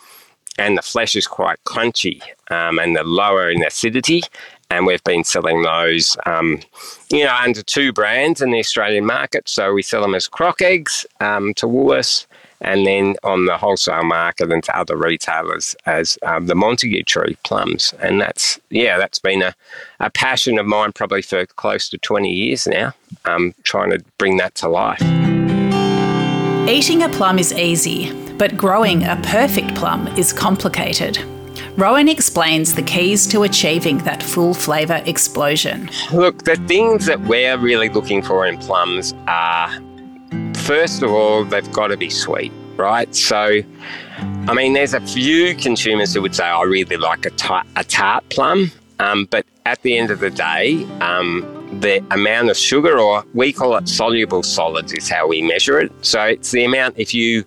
And 0.58 0.76
the 0.76 0.82
flesh 0.82 1.16
is 1.16 1.26
quite 1.26 1.58
crunchy 1.64 2.20
um, 2.50 2.78
and 2.78 2.94
they're 2.94 3.02
lower 3.02 3.48
in 3.48 3.64
acidity. 3.64 4.22
And 4.70 4.86
we've 4.86 5.02
been 5.04 5.24
selling 5.24 5.62
those, 5.62 6.16
um, 6.26 6.60
you 7.10 7.24
know, 7.24 7.34
under 7.34 7.62
two 7.62 7.92
brands 7.92 8.40
in 8.40 8.50
the 8.50 8.58
Australian 8.58 9.04
market. 9.04 9.48
So 9.48 9.72
we 9.72 9.82
sell 9.82 10.02
them 10.02 10.14
as 10.14 10.28
crock 10.28 10.62
eggs 10.62 11.04
um, 11.20 11.54
to 11.54 11.66
Woolworths 11.66 12.26
and 12.60 12.86
then 12.86 13.16
on 13.24 13.46
the 13.46 13.56
wholesale 13.56 14.04
market 14.04 14.52
and 14.52 14.62
to 14.64 14.78
other 14.78 14.96
retailers 14.96 15.74
as 15.86 16.18
um, 16.22 16.46
the 16.46 16.54
Montague 16.54 17.02
tree 17.04 17.36
plums. 17.42 17.94
And 18.00 18.20
that's, 18.20 18.60
yeah, 18.68 18.98
that's 18.98 19.18
been 19.18 19.42
a, 19.42 19.54
a 19.98 20.10
passion 20.10 20.58
of 20.58 20.66
mine 20.66 20.92
probably 20.92 21.22
for 21.22 21.46
close 21.46 21.88
to 21.90 21.98
20 21.98 22.30
years 22.30 22.66
now, 22.66 22.92
um, 23.24 23.54
trying 23.62 23.90
to 23.90 24.04
bring 24.18 24.36
that 24.36 24.54
to 24.56 24.68
life. 24.68 25.00
Eating 26.68 27.02
a 27.02 27.08
plum 27.08 27.38
is 27.38 27.52
easy, 27.52 28.12
but 28.34 28.56
growing 28.56 29.04
a 29.04 29.16
perfect 29.24 29.74
plum 29.74 30.06
is 30.08 30.32
complicated. 30.32 31.18
Rowan 31.76 32.08
explains 32.08 32.74
the 32.74 32.82
keys 32.82 33.26
to 33.28 33.42
achieving 33.42 33.98
that 33.98 34.22
full 34.22 34.54
flavour 34.54 35.02
explosion. 35.06 35.88
Look, 36.12 36.44
the 36.44 36.56
things 36.56 37.06
that 37.06 37.20
we're 37.20 37.56
really 37.58 37.88
looking 37.88 38.22
for 38.22 38.46
in 38.46 38.58
plums 38.58 39.14
are 39.26 39.70
first 40.54 41.02
of 41.02 41.10
all, 41.10 41.44
they've 41.44 41.72
got 41.72 41.88
to 41.88 41.96
be 41.96 42.10
sweet, 42.10 42.52
right? 42.76 43.12
So, 43.14 43.60
I 44.18 44.54
mean, 44.54 44.72
there's 44.72 44.94
a 44.94 45.00
few 45.00 45.54
consumers 45.54 46.14
who 46.14 46.22
would 46.22 46.34
say, 46.34 46.44
I 46.44 46.62
really 46.62 46.96
like 46.96 47.26
a, 47.26 47.30
tart, 47.30 47.66
a 47.76 47.84
tart 47.84 48.28
plum. 48.28 48.70
Um, 48.98 49.26
but 49.30 49.46
at 49.64 49.80
the 49.82 49.96
end 49.96 50.10
of 50.10 50.20
the 50.20 50.30
day, 50.30 50.84
um, 51.00 51.78
the 51.80 52.04
amount 52.10 52.50
of 52.50 52.56
sugar, 52.56 52.98
or 52.98 53.24
we 53.32 53.52
call 53.52 53.76
it 53.76 53.88
soluble 53.88 54.42
solids, 54.42 54.92
is 54.92 55.08
how 55.08 55.26
we 55.26 55.40
measure 55.40 55.80
it. 55.80 55.92
So 56.04 56.22
it's 56.22 56.50
the 56.50 56.64
amount 56.64 56.98
if 56.98 57.14
you 57.14 57.44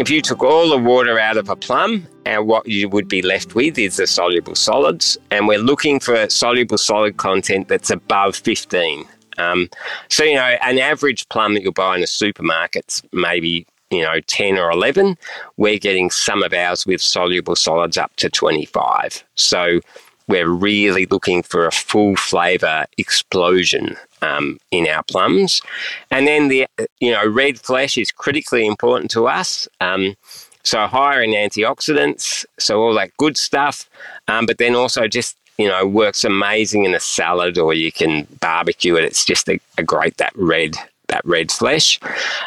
if 0.00 0.08
you 0.08 0.22
took 0.22 0.42
all 0.42 0.70
the 0.70 0.78
water 0.78 1.18
out 1.18 1.36
of 1.36 1.50
a 1.50 1.56
plum, 1.56 2.06
and 2.24 2.46
what 2.46 2.66
you 2.66 2.88
would 2.88 3.06
be 3.06 3.20
left 3.20 3.54
with 3.54 3.78
is 3.78 3.98
the 3.98 4.06
soluble 4.06 4.54
solids, 4.54 5.18
and 5.30 5.46
we're 5.46 5.58
looking 5.58 6.00
for 6.00 6.26
soluble 6.30 6.78
solid 6.78 7.18
content 7.18 7.68
that's 7.68 7.90
above 7.90 8.34
15. 8.34 9.04
Um, 9.36 9.68
so, 10.08 10.24
you 10.24 10.36
know, 10.36 10.56
an 10.62 10.78
average 10.78 11.28
plum 11.28 11.52
that 11.52 11.62
you'll 11.62 11.72
buy 11.72 11.98
in 11.98 12.02
a 12.02 12.06
supermarket's 12.06 13.02
maybe, 13.12 13.66
you 13.90 14.02
know, 14.02 14.20
10 14.20 14.56
or 14.56 14.70
11. 14.70 15.18
We're 15.58 15.78
getting 15.78 16.10
some 16.10 16.42
of 16.42 16.54
ours 16.54 16.86
with 16.86 17.02
soluble 17.02 17.54
solids 17.54 17.98
up 17.98 18.16
to 18.16 18.30
25. 18.30 19.22
So, 19.34 19.80
we're 20.28 20.48
really 20.48 21.04
looking 21.06 21.42
for 21.42 21.66
a 21.66 21.72
full 21.72 22.16
flavour 22.16 22.86
explosion 22.96 23.96
um, 24.22 24.58
in 24.70 24.86
our 24.88 25.02
plums. 25.04 25.62
And 26.10 26.26
then 26.26 26.48
the, 26.48 26.66
you 27.00 27.10
know, 27.12 27.26
red 27.26 27.58
flesh 27.58 27.96
is 27.98 28.10
critically 28.10 28.66
important 28.66 29.10
to 29.12 29.26
us. 29.26 29.68
Um, 29.80 30.16
so 30.62 30.86
higher 30.86 31.22
in 31.22 31.30
antioxidants, 31.30 32.44
so 32.58 32.82
all 32.82 32.94
that 32.94 33.16
good 33.16 33.36
stuff, 33.36 33.88
um, 34.28 34.44
but 34.44 34.58
then 34.58 34.74
also 34.74 35.08
just 35.08 35.36
you 35.60 35.68
know, 35.68 35.86
works 35.86 36.24
amazing 36.24 36.86
in 36.86 36.94
a 36.94 37.00
salad 37.00 37.58
or 37.58 37.74
you 37.74 37.92
can 37.92 38.26
barbecue 38.40 38.96
it. 38.96 39.04
It's 39.04 39.26
just 39.26 39.46
a, 39.46 39.60
a 39.76 39.82
great 39.82 40.16
that 40.16 40.32
red 40.34 40.74
that 41.08 41.22
red 41.26 41.52
flesh. 41.52 42.00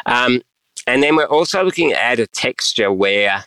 Um, 0.06 0.42
and 0.88 1.00
then 1.00 1.14
we're 1.14 1.26
also 1.26 1.62
looking 1.62 1.92
at 1.92 2.18
a 2.18 2.26
texture 2.26 2.92
where 2.92 3.44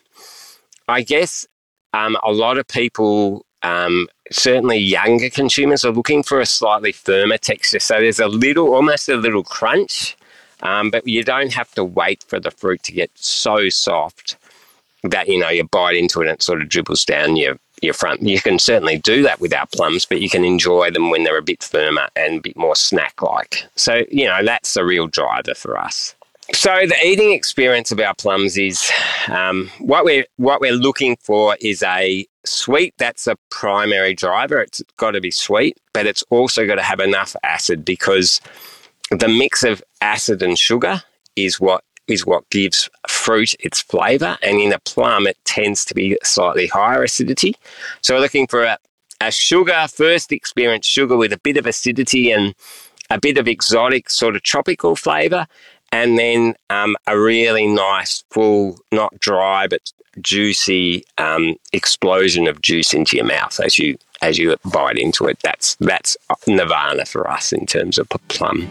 I 0.87 1.01
guess 1.01 1.45
um, 1.91 2.15
a 2.23 2.31
lot 2.31 2.57
of 2.57 2.65
people, 2.67 3.45
um, 3.61 4.07
certainly 4.31 4.77
younger 4.77 5.29
consumers, 5.29 5.85
are 5.85 5.91
looking 5.91 6.23
for 6.23 6.39
a 6.39 6.45
slightly 6.45 6.91
firmer 6.91 7.37
texture. 7.37 7.79
So 7.79 7.99
there's 7.99 8.19
a 8.19 8.27
little, 8.27 8.73
almost 8.73 9.09
a 9.09 9.15
little 9.15 9.43
crunch, 9.43 10.17
um, 10.61 10.89
but 10.91 11.07
you 11.07 11.23
don't 11.23 11.53
have 11.53 11.73
to 11.75 11.83
wait 11.83 12.23
for 12.27 12.39
the 12.39 12.51
fruit 12.51 12.83
to 12.83 12.91
get 12.91 13.11
so 13.15 13.69
soft 13.69 14.37
that 15.03 15.27
you 15.27 15.39
know 15.39 15.49
you 15.49 15.63
bite 15.63 15.95
into 15.95 16.21
it 16.21 16.25
and 16.25 16.33
it 16.33 16.41
sort 16.41 16.61
of 16.61 16.69
dribbles 16.69 17.05
down 17.05 17.35
your 17.35 17.57
your 17.81 17.93
front. 17.93 18.23
You 18.23 18.41
can 18.41 18.59
certainly 18.59 18.97
do 18.97 19.21
that 19.23 19.39
with 19.39 19.53
our 19.53 19.67
plums, 19.67 20.05
but 20.05 20.21
you 20.21 20.29
can 20.29 20.43
enjoy 20.43 20.91
them 20.91 21.09
when 21.11 21.23
they're 21.23 21.37
a 21.37 21.43
bit 21.43 21.63
firmer 21.63 22.07
and 22.15 22.39
a 22.39 22.41
bit 22.41 22.57
more 22.57 22.75
snack 22.75 23.21
like. 23.21 23.65
So, 23.75 24.03
you 24.09 24.25
know, 24.25 24.43
that's 24.43 24.73
the 24.73 24.83
real 24.83 25.07
driver 25.07 25.53
for 25.53 25.77
us. 25.77 26.15
So 26.53 26.73
the 26.87 26.95
eating 27.05 27.33
experience 27.33 27.91
of 27.91 27.99
our 27.99 28.15
plums 28.15 28.57
is 28.57 28.89
um, 29.27 29.69
what 29.79 30.05
we're 30.05 30.25
what 30.37 30.61
we're 30.61 30.73
looking 30.73 31.17
for 31.17 31.57
is 31.59 31.83
a 31.83 32.25
sweet. 32.49 32.93
That's 32.97 33.27
a 33.27 33.35
primary 33.49 34.13
driver. 34.13 34.61
It's 34.61 34.81
got 34.97 35.11
to 35.11 35.21
be 35.21 35.31
sweet, 35.31 35.77
but 35.93 36.05
it's 36.05 36.23
also 36.29 36.65
got 36.65 36.75
to 36.75 36.83
have 36.83 36.99
enough 36.99 37.35
acid 37.43 37.85
because 37.85 38.41
the 39.11 39.27
mix 39.27 39.63
of 39.63 39.83
acid 40.01 40.41
and 40.41 40.57
sugar 40.57 41.03
is 41.35 41.59
what 41.59 41.83
is 42.07 42.25
what 42.25 42.49
gives 42.49 42.89
fruit 43.07 43.53
its 43.59 43.81
flavour. 43.81 44.37
And 44.41 44.59
in 44.59 44.71
a 44.71 44.79
plum, 44.79 45.27
it 45.27 45.37
tends 45.43 45.83
to 45.85 45.93
be 45.93 46.17
slightly 46.23 46.67
higher 46.67 47.03
acidity. 47.03 47.55
So 48.01 48.15
we're 48.15 48.21
looking 48.21 48.47
for 48.47 48.63
a, 48.63 48.77
a 49.19 49.31
sugar, 49.31 49.87
first 49.89 50.31
experience 50.31 50.85
sugar 50.85 51.17
with 51.17 51.33
a 51.33 51.39
bit 51.39 51.57
of 51.57 51.65
acidity 51.65 52.31
and 52.31 52.55
a 53.09 53.19
bit 53.19 53.37
of 53.37 53.47
exotic 53.47 54.09
sort 54.09 54.35
of 54.37 54.43
tropical 54.43 54.95
flavour. 54.95 55.47
And 55.91 56.17
then 56.17 56.55
um, 56.69 56.95
a 57.07 57.19
really 57.19 57.67
nice, 57.67 58.23
full, 58.31 58.79
not 58.91 59.19
dry, 59.19 59.67
but 59.67 59.91
juicy 60.21 61.03
um, 61.17 61.55
explosion 61.73 62.47
of 62.47 62.61
juice 62.61 62.93
into 62.93 63.15
your 63.17 63.25
mouth 63.25 63.59
as 63.59 63.77
you 63.77 63.97
as 64.21 64.37
you 64.37 64.55
bite 64.65 64.97
into 64.97 65.25
it. 65.27 65.37
That's 65.43 65.75
that's 65.75 66.17
nirvana 66.47 67.05
for 67.05 67.29
us 67.29 67.53
in 67.53 67.65
terms 67.65 67.97
of 67.97 68.09
plum. 68.27 68.67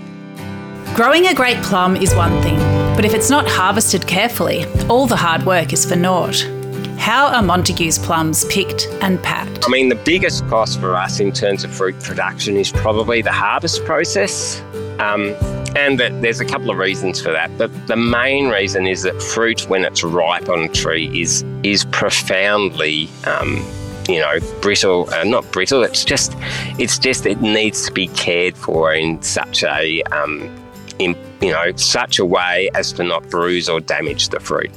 Growing 0.95 1.27
a 1.27 1.35
great 1.35 1.63
plum 1.63 1.97
is 1.97 2.15
one 2.15 2.41
thing, 2.43 2.57
but 2.97 3.05
if 3.05 3.13
it's 3.13 3.29
not 3.29 3.47
harvested 3.47 4.07
carefully, 4.07 4.65
all 4.89 5.07
the 5.07 5.17
hard 5.17 5.45
work 5.45 5.73
is 5.73 5.85
for 5.85 5.97
naught. 5.97 6.41
How 6.99 7.29
are 7.29 7.43
Montague's 7.43 7.99
plums 7.99 8.45
picked 8.47 8.89
and 9.01 9.23
packed? 9.23 9.65
I 9.67 9.69
mean, 9.69 9.91
the 9.91 9.95
biggest 9.95 10.47
cost 10.49 10.81
for 10.81 10.97
us 10.97 11.21
in 11.21 11.31
terms 11.33 11.63
of 11.63 11.71
fruit 11.71 12.01
production 12.03 12.57
is 12.57 12.73
probably 12.73 13.23
the 13.23 13.33
harvest 13.33 13.85
process. 13.85 14.61
Um, 14.99 15.35
and 15.77 16.01
that 16.01 16.23
there's 16.23 16.41
a 16.41 16.45
couple 16.45 16.71
of 16.71 16.79
reasons 16.79 17.21
for 17.21 17.31
that. 17.31 17.57
But 17.59 17.71
the 17.87 17.97
main 17.97 18.49
reason 18.49 18.87
is 18.87 19.03
that 19.03 19.23
fruit, 19.23 19.69
when 19.69 19.85
it's 19.85 20.03
ripe 20.03 20.49
on 20.49 20.65
a 20.65 20.69
tree, 20.69 21.21
is 21.21 21.45
is 21.63 21.85
profoundly 21.85 23.09
um, 23.27 23.65
you 24.09 24.21
know, 24.21 24.39
brittle, 24.61 25.13
uh, 25.13 25.25
not 25.25 25.51
brittle. 25.53 25.83
It's 25.83 26.05
just, 26.05 26.35
it's 26.79 26.99
just, 26.99 27.27
it 27.27 27.41
needs 27.41 27.87
to 27.87 27.93
be 27.93 28.07
cared 28.09 28.57
for 28.57 28.95
in 28.95 29.21
such 29.23 29.65
a, 29.65 30.03
um, 30.05 30.49
in, 30.99 31.17
you 31.41 31.51
know, 31.51 31.73
such 31.77 32.19
a 32.19 32.25
way 32.25 32.71
as 32.75 32.93
to 32.93 33.03
not 33.03 33.29
bruise 33.31 33.69
or 33.69 33.81
damage 33.81 34.29
the 34.29 34.41
fruit. 34.41 34.71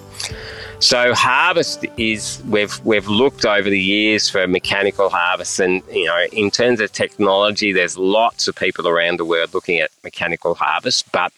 So 0.80 1.14
harvest 1.14 1.86
is 1.98 2.42
we've 2.48 2.80
we've 2.86 3.08
looked 3.08 3.46
over 3.46 3.70
the 3.70 3.80
years 3.80 4.30
for 4.30 4.48
mechanical 4.48 5.10
harvest, 5.10 5.60
and 5.60 5.84
you 5.92 6.06
know, 6.06 6.26
in 6.32 6.50
terms 6.50 6.80
of 6.80 6.94
technology, 6.94 7.74
there's 7.74 7.98
lots 7.98 8.48
of 8.48 8.56
people 8.56 8.88
around 8.88 9.20
the 9.20 9.26
world 9.26 9.54
looking 9.54 9.80
at 9.80 9.92
mechanical 10.06 10.56
harvest, 10.56 11.12
but 11.12 11.34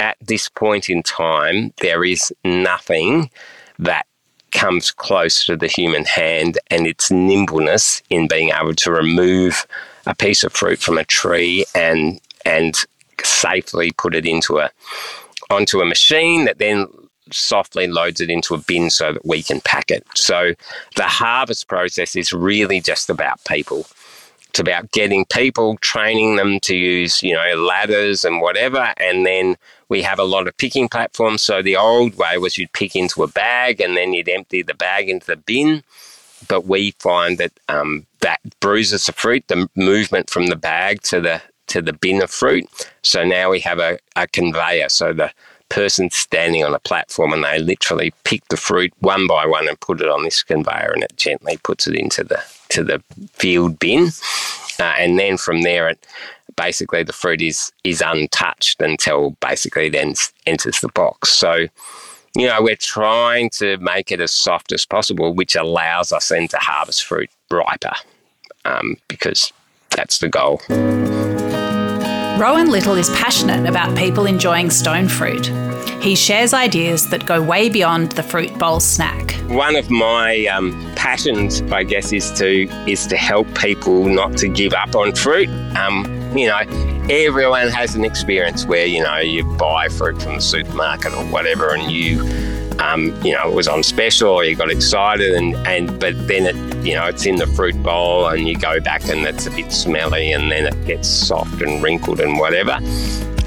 at 0.00 0.18
this 0.20 0.50
point 0.50 0.90
in 0.90 1.02
time, 1.02 1.72
there 1.80 2.04
is 2.04 2.30
nothing 2.44 3.30
that 3.78 4.06
comes 4.52 4.90
close 4.90 5.46
to 5.46 5.56
the 5.56 5.66
human 5.66 6.04
hand 6.04 6.58
and 6.70 6.86
its 6.86 7.10
nimbleness 7.10 8.02
in 8.10 8.28
being 8.28 8.50
able 8.50 8.74
to 8.74 8.92
remove 8.92 9.66
a 10.06 10.14
piece 10.14 10.44
of 10.44 10.52
fruit 10.52 10.78
from 10.78 10.98
a 10.98 11.04
tree 11.04 11.64
and 11.74 12.20
and 12.44 12.84
safely 13.22 13.92
put 13.92 14.14
it 14.14 14.26
into 14.26 14.58
a 14.58 14.70
onto 15.48 15.80
a 15.80 15.86
machine 15.86 16.44
that 16.44 16.58
then 16.58 16.86
softly 17.32 17.86
loads 17.86 18.20
it 18.20 18.30
into 18.30 18.54
a 18.54 18.58
bin 18.58 18.90
so 18.90 19.12
that 19.12 19.24
we 19.24 19.42
can 19.42 19.60
pack 19.60 19.90
it. 19.90 20.06
So 20.14 20.54
the 20.96 21.04
harvest 21.04 21.68
process 21.68 22.16
is 22.16 22.32
really 22.32 22.80
just 22.80 23.10
about 23.10 23.44
people. 23.44 23.86
It's 24.50 24.60
about 24.60 24.92
getting 24.92 25.24
people, 25.24 25.76
training 25.78 26.36
them 26.36 26.60
to 26.60 26.76
use, 26.76 27.22
you 27.22 27.34
know, 27.34 27.56
ladders 27.56 28.24
and 28.24 28.40
whatever, 28.40 28.94
and 28.98 29.26
then 29.26 29.56
we 29.88 30.02
have 30.02 30.18
a 30.18 30.24
lot 30.24 30.46
of 30.46 30.56
picking 30.56 30.88
platforms. 30.88 31.42
So 31.42 31.60
the 31.60 31.76
old 31.76 32.16
way 32.16 32.38
was 32.38 32.56
you'd 32.56 32.72
pick 32.72 32.94
into 32.94 33.22
a 33.22 33.28
bag 33.28 33.80
and 33.80 33.96
then 33.96 34.12
you'd 34.12 34.28
empty 34.28 34.62
the 34.62 34.74
bag 34.74 35.08
into 35.08 35.26
the 35.26 35.36
bin. 35.36 35.82
But 36.46 36.66
we 36.66 36.92
find 36.92 37.38
that 37.38 37.52
um, 37.68 38.06
that 38.20 38.40
bruises 38.60 39.06
the 39.06 39.12
fruit, 39.12 39.44
the 39.48 39.68
movement 39.74 40.30
from 40.30 40.46
the 40.46 40.56
bag 40.56 41.02
to 41.02 41.20
the 41.20 41.42
to 41.68 41.80
the 41.80 41.92
bin 41.92 42.22
of 42.22 42.30
fruit. 42.30 42.68
So 43.02 43.24
now 43.24 43.50
we 43.50 43.60
have 43.60 43.78
a, 43.78 43.98
a 44.16 44.26
conveyor. 44.26 44.90
So 44.90 45.12
the 45.12 45.32
person 45.68 46.10
standing 46.10 46.64
on 46.64 46.74
a 46.74 46.78
platform 46.78 47.32
and 47.32 47.44
they 47.44 47.58
literally 47.58 48.12
pick 48.24 48.46
the 48.48 48.56
fruit 48.56 48.92
one 49.00 49.26
by 49.26 49.46
one 49.46 49.68
and 49.68 49.80
put 49.80 50.00
it 50.00 50.08
on 50.08 50.22
this 50.22 50.42
conveyor 50.42 50.92
and 50.92 51.02
it 51.02 51.16
gently 51.16 51.56
puts 51.58 51.86
it 51.86 51.94
into 51.94 52.22
the 52.22 52.42
to 52.68 52.84
the 52.84 53.02
field 53.32 53.78
bin. 53.78 54.08
Uh, 54.78 54.94
and 54.98 55.18
then 55.18 55.36
from 55.36 55.62
there 55.62 55.88
it 55.88 56.06
basically 56.56 57.02
the 57.02 57.12
fruit 57.12 57.42
is 57.42 57.72
is 57.84 58.02
untouched 58.04 58.80
until 58.80 59.30
basically 59.40 59.88
then 59.88 60.14
enters 60.46 60.80
the 60.80 60.88
box. 60.88 61.30
So, 61.30 61.66
you 62.36 62.46
know, 62.46 62.62
we're 62.62 62.76
trying 62.76 63.50
to 63.50 63.76
make 63.78 64.10
it 64.10 64.20
as 64.20 64.32
soft 64.32 64.72
as 64.72 64.84
possible, 64.84 65.34
which 65.34 65.54
allows 65.56 66.12
us 66.12 66.28
then 66.28 66.48
to 66.48 66.58
harvest 66.58 67.04
fruit 67.04 67.30
riper, 67.50 67.94
um, 68.64 68.96
because 69.08 69.52
that's 69.90 70.18
the 70.18 70.28
goal. 70.28 70.60
Rowan 72.36 72.68
Little 72.68 72.96
is 72.96 73.08
passionate 73.10 73.68
about 73.68 73.96
people 73.96 74.26
enjoying 74.26 74.68
stone 74.68 75.06
fruit. 75.06 75.46
He 76.02 76.16
shares 76.16 76.52
ideas 76.52 77.08
that 77.10 77.26
go 77.26 77.40
way 77.40 77.68
beyond 77.68 78.10
the 78.12 78.24
fruit 78.24 78.58
bowl 78.58 78.80
snack. 78.80 79.30
One 79.46 79.76
of 79.76 79.88
my 79.88 80.44
um, 80.46 80.72
passions, 80.96 81.62
I 81.70 81.84
guess, 81.84 82.12
is 82.12 82.32
to 82.32 82.68
is 82.90 83.06
to 83.06 83.16
help 83.16 83.46
people 83.54 84.06
not 84.06 84.36
to 84.38 84.48
give 84.48 84.72
up 84.72 84.96
on 84.96 85.14
fruit. 85.14 85.48
Um, 85.76 86.04
you 86.36 86.48
know, 86.48 86.58
everyone 87.08 87.68
has 87.68 87.94
an 87.94 88.04
experience 88.04 88.66
where 88.66 88.84
you 88.84 89.04
know 89.04 89.18
you 89.18 89.44
buy 89.56 89.88
fruit 89.88 90.20
from 90.20 90.34
the 90.34 90.40
supermarket 90.40 91.14
or 91.14 91.24
whatever, 91.26 91.72
and 91.72 91.88
you 91.92 92.24
um, 92.80 93.18
you 93.22 93.32
know, 93.32 93.50
it 93.50 93.54
was 93.54 93.68
on 93.68 93.82
special 93.82 94.30
or 94.30 94.44
you 94.44 94.56
got 94.56 94.70
excited 94.70 95.34
and, 95.34 95.54
and 95.66 95.98
but 96.00 96.14
then 96.26 96.46
it, 96.46 96.86
you 96.86 96.94
know, 96.94 97.06
it's 97.06 97.26
in 97.26 97.36
the 97.36 97.46
fruit 97.46 97.80
bowl 97.82 98.26
and 98.28 98.48
you 98.48 98.56
go 98.56 98.80
back 98.80 99.08
and 99.08 99.26
it's 99.26 99.46
a 99.46 99.50
bit 99.50 99.72
smelly 99.72 100.32
and 100.32 100.50
then 100.50 100.66
it 100.66 100.86
gets 100.86 101.08
soft 101.08 101.62
and 101.62 101.82
wrinkled 101.82 102.20
and 102.20 102.38
whatever. 102.38 102.78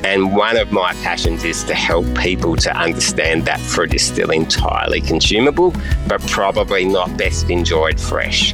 And 0.03 0.35
one 0.35 0.57
of 0.57 0.71
my 0.71 0.93
passions 1.03 1.43
is 1.43 1.63
to 1.65 1.73
help 1.73 2.05
people 2.15 2.55
to 2.57 2.75
understand 2.75 3.45
that 3.45 3.59
fruit 3.59 3.93
is 3.93 4.05
still 4.05 4.31
entirely 4.31 5.01
consumable, 5.01 5.73
but 6.07 6.21
probably 6.27 6.85
not 6.85 7.17
best 7.17 7.49
enjoyed 7.49 7.99
fresh. 7.99 8.53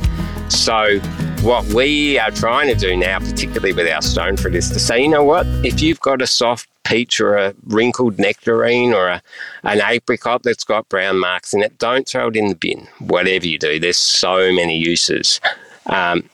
So, 0.49 0.99
what 1.41 1.65
we 1.73 2.17
are 2.17 2.31
trying 2.31 2.69
to 2.69 2.75
do 2.75 2.95
now, 2.95 3.19
particularly 3.19 3.73
with 3.73 3.87
our 3.91 4.01
stone 4.01 4.37
fruit, 4.37 4.55
is 4.55 4.69
to 4.69 4.79
say, 4.79 5.01
you 5.01 5.09
know 5.09 5.23
what, 5.23 5.45
if 5.65 5.81
you've 5.81 5.99
got 5.99 6.21
a 6.21 6.27
soft 6.27 6.69
peach 6.83 7.19
or 7.19 7.35
a 7.35 7.53
wrinkled 7.65 8.19
nectarine 8.19 8.93
or 8.93 9.07
a, 9.07 9.21
an 9.63 9.81
apricot 9.81 10.43
that's 10.43 10.63
got 10.63 10.87
brown 10.89 11.19
marks 11.19 11.53
in 11.53 11.61
it, 11.61 11.77
don't 11.77 12.07
throw 12.07 12.27
it 12.27 12.35
in 12.35 12.47
the 12.47 12.55
bin, 12.55 12.87
whatever 12.99 13.47
you 13.47 13.57
do. 13.57 13.79
There's 13.79 13.97
so 13.97 14.51
many 14.51 14.77
uses. 14.77 15.39
Um, 15.87 16.29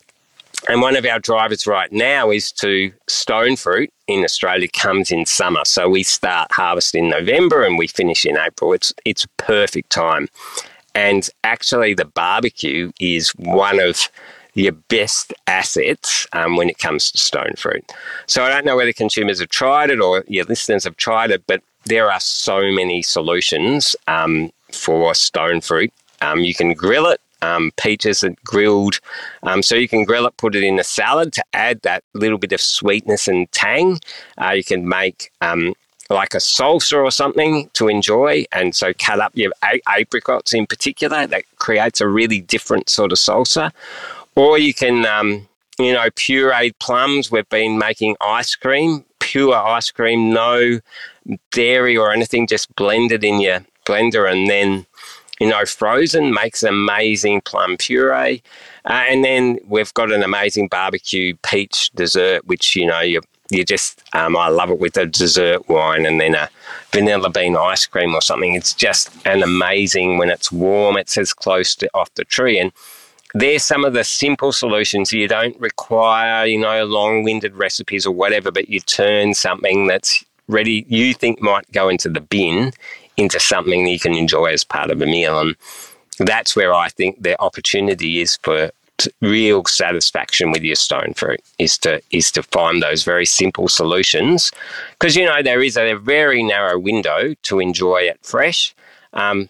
and 0.67 0.81
one 0.81 0.97
of 0.97 1.05
our 1.05 1.19
drivers 1.19 1.65
right 1.65 1.91
now 1.91 2.31
is 2.31 2.51
to 2.53 2.91
stone 3.07 3.55
fruit 3.55 3.91
in 4.07 4.23
Australia 4.23 4.67
comes 4.67 5.11
in 5.11 5.25
summer. 5.25 5.63
So 5.63 5.87
we 5.87 6.03
start 6.03 6.51
harvest 6.51 6.95
in 6.95 7.09
November 7.09 7.63
and 7.63 7.77
we 7.77 7.87
finish 7.87 8.25
in 8.25 8.37
April. 8.37 8.73
It's 8.73 8.93
it's 9.05 9.25
perfect 9.37 9.89
time. 9.89 10.27
And 10.95 11.29
actually 11.43 11.93
the 11.93 12.05
barbecue 12.05 12.91
is 12.99 13.29
one 13.29 13.79
of 13.79 14.09
your 14.59 14.73
best 14.73 15.33
assets 15.47 16.27
um, 16.33 16.55
when 16.55 16.69
it 16.69 16.77
comes 16.77 17.11
to 17.11 17.17
stone 17.17 17.53
fruit. 17.57 17.89
So 18.27 18.43
I 18.43 18.49
don't 18.49 18.65
know 18.65 18.75
whether 18.75 18.93
consumers 18.93 19.39
have 19.39 19.49
tried 19.49 19.89
it 19.89 20.01
or 20.01 20.23
your 20.27 20.45
listeners 20.45 20.83
have 20.83 20.97
tried 20.97 21.31
it, 21.31 21.43
but 21.47 21.61
there 21.85 22.11
are 22.11 22.19
so 22.19 22.71
many 22.71 23.01
solutions 23.01 23.95
um, 24.07 24.51
for 24.71 25.13
stone 25.15 25.61
fruit. 25.61 25.91
Um, 26.21 26.39
you 26.39 26.53
can 26.53 26.73
grill 26.73 27.07
it. 27.07 27.21
Um, 27.41 27.71
peaches 27.77 28.21
are 28.25 28.35
grilled, 28.43 28.99
um, 29.43 29.63
so 29.63 29.73
you 29.75 29.87
can 29.87 30.03
grill 30.03 30.27
it, 30.27 30.35
put 30.35 30.55
it 30.55 30.63
in 30.63 30.77
a 30.77 30.83
salad 30.83 31.31
to 31.33 31.43
add 31.53 31.81
that 31.83 32.03
little 32.13 32.37
bit 32.37 32.51
of 32.51 32.59
sweetness 32.59 33.29
and 33.29 33.49
tang. 33.53 34.01
Uh, 34.37 34.49
you 34.49 34.63
can 34.65 34.89
make 34.89 35.31
um, 35.39 35.73
like 36.09 36.33
a 36.33 36.37
salsa 36.37 37.01
or 37.01 37.11
something 37.11 37.69
to 37.73 37.87
enjoy. 37.87 38.45
And 38.51 38.75
so 38.75 38.93
cut 38.93 39.19
up 39.19 39.31
your 39.35 39.51
apricots 39.87 40.53
in 40.53 40.65
particular. 40.65 41.27
That 41.27 41.43
creates 41.57 42.01
a 42.01 42.07
really 42.07 42.41
different 42.41 42.89
sort 42.89 43.11
of 43.11 43.17
salsa. 43.17 43.71
Or 44.39 44.57
you 44.57 44.73
can, 44.73 45.05
um, 45.05 45.49
you 45.77 45.91
know, 45.91 46.09
pureed 46.11 46.71
plums. 46.79 47.29
We've 47.29 47.49
been 47.49 47.77
making 47.77 48.15
ice 48.21 48.55
cream, 48.55 49.03
pure 49.19 49.53
ice 49.53 49.91
cream, 49.91 50.31
no 50.31 50.79
dairy 51.51 51.97
or 51.97 52.13
anything, 52.13 52.47
just 52.47 52.73
blended 52.77 53.25
in 53.25 53.41
your 53.41 53.65
blender 53.83 54.31
and 54.31 54.49
then, 54.49 54.85
you 55.41 55.49
know, 55.49 55.65
frozen 55.65 56.33
makes 56.33 56.63
amazing 56.63 57.41
plum 57.41 57.75
puree. 57.75 58.41
Uh, 58.85 59.03
and 59.09 59.25
then 59.25 59.59
we've 59.67 59.93
got 59.93 60.09
an 60.09 60.23
amazing 60.23 60.69
barbecue 60.69 61.35
peach 61.43 61.89
dessert, 61.89 62.47
which, 62.47 62.77
you 62.77 62.85
know, 62.85 63.01
you 63.01 63.19
you 63.51 63.65
just, 63.65 64.01
um, 64.13 64.37
I 64.37 64.47
love 64.47 64.69
it 64.69 64.79
with 64.79 64.95
a 64.95 65.05
dessert 65.05 65.67
wine 65.67 66.05
and 66.05 66.21
then 66.21 66.35
a 66.35 66.49
vanilla 66.93 67.29
bean 67.29 67.57
ice 67.57 67.85
cream 67.87 68.15
or 68.15 68.21
something. 68.21 68.53
It's 68.53 68.73
just 68.73 69.09
an 69.25 69.43
amazing 69.43 70.17
when 70.17 70.29
it's 70.29 70.49
warm, 70.49 70.95
it's 70.95 71.17
as 71.17 71.33
close 71.33 71.75
to 71.77 71.89
off 71.93 72.13
the 72.13 72.23
tree. 72.23 72.57
And 72.57 72.71
there's 73.33 73.63
some 73.63 73.85
of 73.85 73.93
the 73.93 74.03
simple 74.03 74.51
solutions. 74.51 75.11
You 75.11 75.27
don't 75.27 75.59
require, 75.59 76.45
you 76.45 76.59
know, 76.59 76.85
long 76.85 77.23
winded 77.23 77.55
recipes 77.55 78.05
or 78.05 78.11
whatever, 78.11 78.51
but 78.51 78.69
you 78.69 78.79
turn 78.79 79.33
something 79.33 79.87
that's 79.87 80.23
ready, 80.47 80.85
you 80.87 81.13
think 81.13 81.41
might 81.41 81.71
go 81.71 81.89
into 81.89 82.09
the 82.09 82.21
bin 82.21 82.73
into 83.17 83.39
something 83.39 83.83
that 83.83 83.91
you 83.91 83.99
can 83.99 84.13
enjoy 84.13 84.47
as 84.47 84.63
part 84.63 84.89
of 84.89 85.01
a 85.01 85.05
meal. 85.05 85.39
And 85.39 85.55
that's 86.19 86.55
where 86.55 86.73
I 86.73 86.89
think 86.89 87.21
the 87.21 87.39
opportunity 87.41 88.21
is 88.21 88.37
for 88.43 88.71
real 89.21 89.63
satisfaction 89.65 90.51
with 90.51 90.61
your 90.61 90.75
stone 90.75 91.13
fruit 91.13 91.39
is 91.57 91.77
to 91.77 92.01
is 92.11 92.31
to 92.31 92.43
find 92.43 92.83
those 92.83 93.05
very 93.05 93.25
simple 93.25 93.69
solutions 93.69 94.51
because 94.91 95.15
you 95.15 95.25
know 95.25 95.41
there 95.41 95.63
is 95.63 95.77
a 95.77 95.93
very 95.95 96.43
narrow 96.43 96.77
window 96.77 97.33
to 97.43 97.61
enjoy 97.61 97.99
it 97.99 98.19
fresh 98.23 98.75
um, 99.13 99.47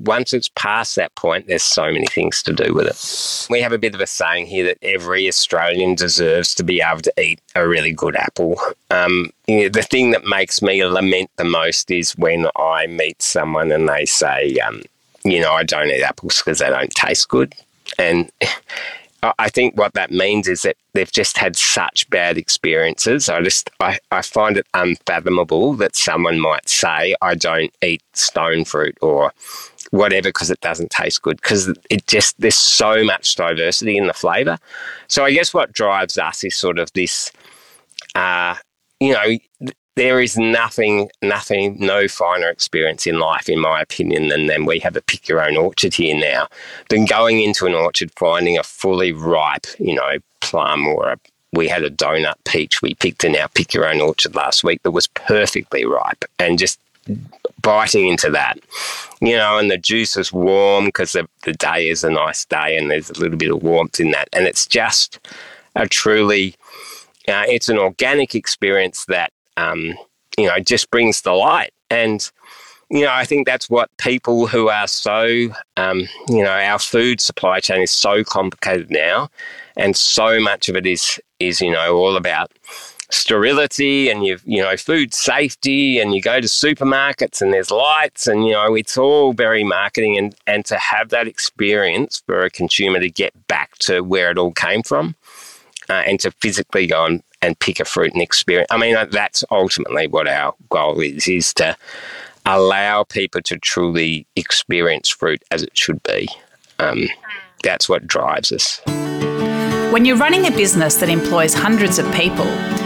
once 0.00 0.32
it's 0.32 0.50
past 0.54 0.96
that 0.96 1.14
point, 1.14 1.46
there's 1.46 1.62
so 1.62 1.92
many 1.92 2.06
things 2.06 2.42
to 2.42 2.52
do 2.52 2.72
with 2.74 2.86
it. 2.86 3.46
We 3.50 3.60
have 3.60 3.72
a 3.72 3.78
bit 3.78 3.94
of 3.94 4.00
a 4.00 4.06
saying 4.06 4.46
here 4.46 4.64
that 4.64 4.78
every 4.82 5.28
Australian 5.28 5.94
deserves 5.94 6.54
to 6.56 6.64
be 6.64 6.80
able 6.80 7.02
to 7.02 7.12
eat 7.22 7.40
a 7.54 7.68
really 7.68 7.92
good 7.92 8.16
apple. 8.16 8.58
Um, 8.90 9.30
you 9.46 9.62
know, 9.62 9.68
the 9.68 9.82
thing 9.82 10.10
that 10.12 10.24
makes 10.24 10.62
me 10.62 10.84
lament 10.84 11.30
the 11.36 11.44
most 11.44 11.90
is 11.90 12.16
when 12.16 12.46
I 12.56 12.86
meet 12.86 13.20
someone 13.20 13.70
and 13.70 13.88
they 13.88 14.06
say, 14.06 14.56
um, 14.58 14.82
you 15.24 15.40
know, 15.40 15.52
I 15.52 15.64
don't 15.64 15.88
eat 15.88 16.02
apples 16.02 16.38
because 16.38 16.60
they 16.60 16.70
don't 16.70 16.90
taste 16.92 17.28
good. 17.28 17.54
And 17.98 18.30
I 19.38 19.50
think 19.50 19.76
what 19.76 19.92
that 19.94 20.10
means 20.10 20.48
is 20.48 20.62
that 20.62 20.76
they've 20.94 21.12
just 21.12 21.36
had 21.36 21.54
such 21.56 22.08
bad 22.08 22.38
experiences. 22.38 23.28
I 23.28 23.42
just 23.42 23.68
I, 23.78 23.98
I 24.10 24.22
find 24.22 24.56
it 24.56 24.66
unfathomable 24.72 25.74
that 25.74 25.94
someone 25.94 26.40
might 26.40 26.70
say 26.70 27.14
I 27.20 27.34
don't 27.34 27.72
eat 27.82 28.02
stone 28.14 28.64
fruit 28.64 28.96
or 29.02 29.32
whatever 29.90 30.28
because 30.28 30.50
it 30.50 30.60
doesn't 30.60 30.90
taste 30.90 31.22
good 31.22 31.40
because 31.40 31.68
it 31.90 32.06
just 32.06 32.40
there's 32.40 32.54
so 32.54 33.04
much 33.04 33.34
diversity 33.34 33.96
in 33.96 34.06
the 34.06 34.12
flavor. 34.12 34.58
So 35.08 35.24
I 35.24 35.32
guess 35.32 35.52
what 35.52 35.72
drives 35.72 36.18
us 36.18 36.44
is 36.44 36.56
sort 36.56 36.78
of 36.78 36.92
this, 36.92 37.30
uh, 38.14 38.54
you 39.00 39.12
know, 39.12 39.72
there 39.96 40.20
is 40.20 40.38
nothing, 40.38 41.10
nothing, 41.20 41.76
no 41.78 42.08
finer 42.08 42.48
experience 42.48 43.06
in 43.06 43.18
life, 43.18 43.48
in 43.48 43.58
my 43.58 43.82
opinion, 43.82 44.28
than, 44.28 44.46
than 44.46 44.64
we 44.64 44.78
have 44.78 44.96
a 44.96 45.02
pick 45.02 45.28
your 45.28 45.46
own 45.46 45.56
orchard 45.56 45.92
here 45.92 46.18
now. 46.18 46.46
Than 46.88 47.04
going 47.04 47.42
into 47.42 47.66
an 47.66 47.74
orchard, 47.74 48.10
finding 48.16 48.56
a 48.56 48.62
fully 48.62 49.12
ripe, 49.12 49.66
you 49.78 49.94
know, 49.94 50.12
plum 50.40 50.86
or 50.86 51.10
a, 51.10 51.18
we 51.52 51.68
had 51.68 51.82
a 51.82 51.90
donut 51.90 52.36
peach 52.44 52.80
we 52.80 52.94
picked 52.94 53.24
in 53.24 53.36
our 53.36 53.48
pick 53.48 53.74
your 53.74 53.86
own 53.86 54.00
orchard 54.00 54.34
last 54.34 54.62
week 54.62 54.82
that 54.84 54.92
was 54.92 55.08
perfectly 55.08 55.84
ripe 55.84 56.24
and 56.38 56.58
just 56.58 56.78
biting 57.62 58.08
into 58.08 58.30
that, 58.30 58.58
you 59.20 59.36
know, 59.36 59.58
and 59.58 59.70
the 59.70 59.78
juice 59.78 60.16
is 60.16 60.32
warm 60.32 60.86
because 60.86 61.12
the, 61.12 61.28
the 61.44 61.52
day 61.52 61.88
is 61.88 62.04
a 62.04 62.10
nice 62.10 62.44
day 62.44 62.76
and 62.76 62.90
there's 62.90 63.10
a 63.10 63.20
little 63.20 63.36
bit 63.36 63.50
of 63.50 63.62
warmth 63.62 64.00
in 64.00 64.10
that. 64.12 64.28
And 64.32 64.46
it's 64.46 64.66
just 64.66 65.18
a 65.76 65.86
truly, 65.86 66.54
uh, 67.28 67.44
it's 67.46 67.68
an 67.68 67.78
organic 67.78 68.34
experience 68.34 69.04
that 69.06 69.32
um, 69.56 69.94
you 70.38 70.46
know, 70.46 70.58
just 70.58 70.90
brings 70.90 71.22
the 71.22 71.32
light. 71.32 71.72
And, 71.90 72.28
you 72.90 73.02
know, 73.02 73.12
I 73.12 73.24
think 73.24 73.46
that's 73.46 73.68
what 73.68 73.90
people 73.98 74.46
who 74.46 74.68
are 74.68 74.86
so, 74.86 75.48
um, 75.76 76.08
you 76.28 76.42
know, 76.42 76.50
our 76.50 76.78
food 76.78 77.20
supply 77.20 77.60
chain 77.60 77.82
is 77.82 77.90
so 77.90 78.24
complicated 78.24 78.90
now, 78.90 79.28
and 79.76 79.96
so 79.96 80.40
much 80.40 80.68
of 80.68 80.76
it 80.76 80.86
is 80.86 81.20
is 81.38 81.60
you 81.60 81.70
know 81.70 81.96
all 81.96 82.16
about 82.16 82.50
sterility 83.10 84.08
and 84.08 84.24
you've 84.24 84.42
you 84.44 84.62
know 84.62 84.76
food 84.76 85.12
safety 85.12 85.98
and 85.98 86.14
you 86.14 86.22
go 86.22 86.40
to 86.40 86.46
supermarkets 86.46 87.40
and 87.42 87.52
there's 87.52 87.70
lights 87.70 88.26
and 88.26 88.46
you 88.46 88.52
know 88.52 88.74
it's 88.74 88.96
all 88.96 89.32
very 89.32 89.64
marketing 89.64 90.16
and 90.16 90.34
and 90.46 90.64
to 90.64 90.76
have 90.76 91.08
that 91.10 91.26
experience 91.26 92.22
for 92.26 92.44
a 92.44 92.50
consumer 92.50 93.00
to 93.00 93.10
get 93.10 93.32
back 93.48 93.76
to 93.78 94.00
where 94.02 94.30
it 94.30 94.38
all 94.38 94.52
came 94.52 94.82
from 94.82 95.14
uh, 95.88 96.02
and 96.06 96.20
to 96.20 96.30
physically 96.40 96.86
go 96.86 97.04
and 97.04 97.22
and 97.42 97.58
pick 97.58 97.80
a 97.80 97.84
fruit 97.84 98.12
and 98.12 98.22
experience. 98.22 98.68
I 98.70 98.76
mean, 98.76 98.96
that's 99.10 99.44
ultimately 99.50 100.06
what 100.06 100.28
our 100.28 100.54
goal 100.68 101.00
is: 101.00 101.26
is 101.28 101.54
to 101.54 101.76
allow 102.46 103.04
people 103.04 103.40
to 103.42 103.58
truly 103.58 104.26
experience 104.36 105.08
fruit 105.08 105.42
as 105.50 105.62
it 105.62 105.76
should 105.76 106.02
be. 106.02 106.28
Um, 106.78 107.08
that's 107.62 107.88
what 107.88 108.06
drives 108.06 108.52
us. 108.52 108.80
When 109.90 110.04
you're 110.04 110.16
running 110.16 110.46
a 110.46 110.52
business 110.52 110.94
that 110.98 111.08
employs 111.08 111.52
hundreds 111.52 111.98
of 111.98 112.06
people, 112.14 112.44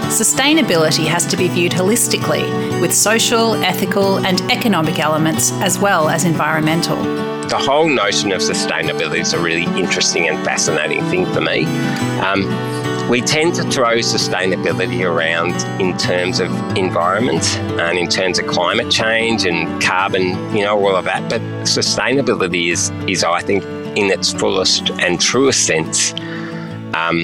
sustainability 0.09 1.05
has 1.05 1.27
to 1.27 1.37
be 1.37 1.49
viewed 1.49 1.73
holistically 1.73 2.81
with 2.81 2.95
social, 2.95 3.57
ethical, 3.57 4.25
and 4.25 4.41
economic 4.51 4.99
elements 4.99 5.53
as 5.61 5.79
well 5.79 6.09
as 6.09 6.25
environmental. 6.25 6.97
The 7.47 7.59
whole 7.59 7.91
notion 7.91 8.33
of 8.33 8.41
sustainability 8.41 9.19
is 9.19 9.35
a 9.35 9.39
really 9.39 9.65
interesting 9.79 10.29
and 10.29 10.43
fascinating 10.47 11.03
thing 11.11 11.27
for 11.27 11.43
me. 11.43 11.67
Um, 12.21 13.11
we 13.11 13.21
tend 13.21 13.55
to 13.57 13.65
throw 13.65 13.99
sustainability 13.99 15.05
around 15.05 15.53
in 15.79 15.99
terms 15.99 16.41
of 16.41 16.51
environment 16.75 17.45
and 17.79 17.99
in 17.99 18.09
terms 18.09 18.39
of 18.39 18.47
climate 18.47 18.91
change 18.91 19.45
and 19.45 19.83
carbon, 19.83 20.57
you 20.57 20.65
know, 20.65 20.83
all 20.83 20.97
of 20.97 21.05
that. 21.05 21.29
But 21.29 21.43
sustainability 21.65 22.73
is, 22.73 22.89
is 23.07 23.23
I 23.25 23.43
think, 23.43 23.63
in 23.95 24.11
its 24.11 24.33
fullest 24.33 24.89
and 24.93 25.21
truest 25.21 25.67
sense, 25.67 26.15
um, 26.95 27.21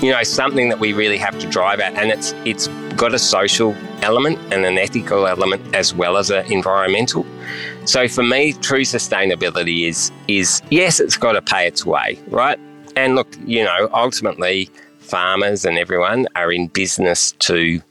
you 0.00 0.10
know, 0.10 0.22
something 0.22 0.68
that 0.70 0.80
we 0.80 0.92
really 0.92 1.18
have 1.18 1.38
to 1.38 1.48
drive 1.48 1.80
at, 1.80 1.94
and 1.94 2.10
it's 2.10 2.32
it's 2.44 2.68
got 2.96 3.14
a 3.14 3.18
social 3.18 3.74
element 4.02 4.38
and 4.52 4.64
an 4.64 4.78
ethical 4.78 5.26
element 5.26 5.74
as 5.74 5.94
well 5.94 6.16
as 6.16 6.30
an 6.30 6.50
environmental. 6.50 7.26
So 7.84 8.08
for 8.08 8.22
me, 8.22 8.52
true 8.54 8.82
sustainability 8.82 9.88
is 9.88 10.10
is 10.28 10.62
yes, 10.70 11.00
it's 11.00 11.16
got 11.16 11.32
to 11.32 11.42
pay 11.42 11.66
its 11.66 11.84
way, 11.84 12.18
right? 12.28 12.58
And 12.96 13.14
look, 13.14 13.28
you 13.46 13.64
know, 13.64 13.88
ultimately 13.92 14.70
farmers 14.98 15.64
and 15.64 15.78
everyone 15.78 16.26
are 16.34 16.52
in 16.52 16.68
business 16.68 17.32
to 17.32 17.82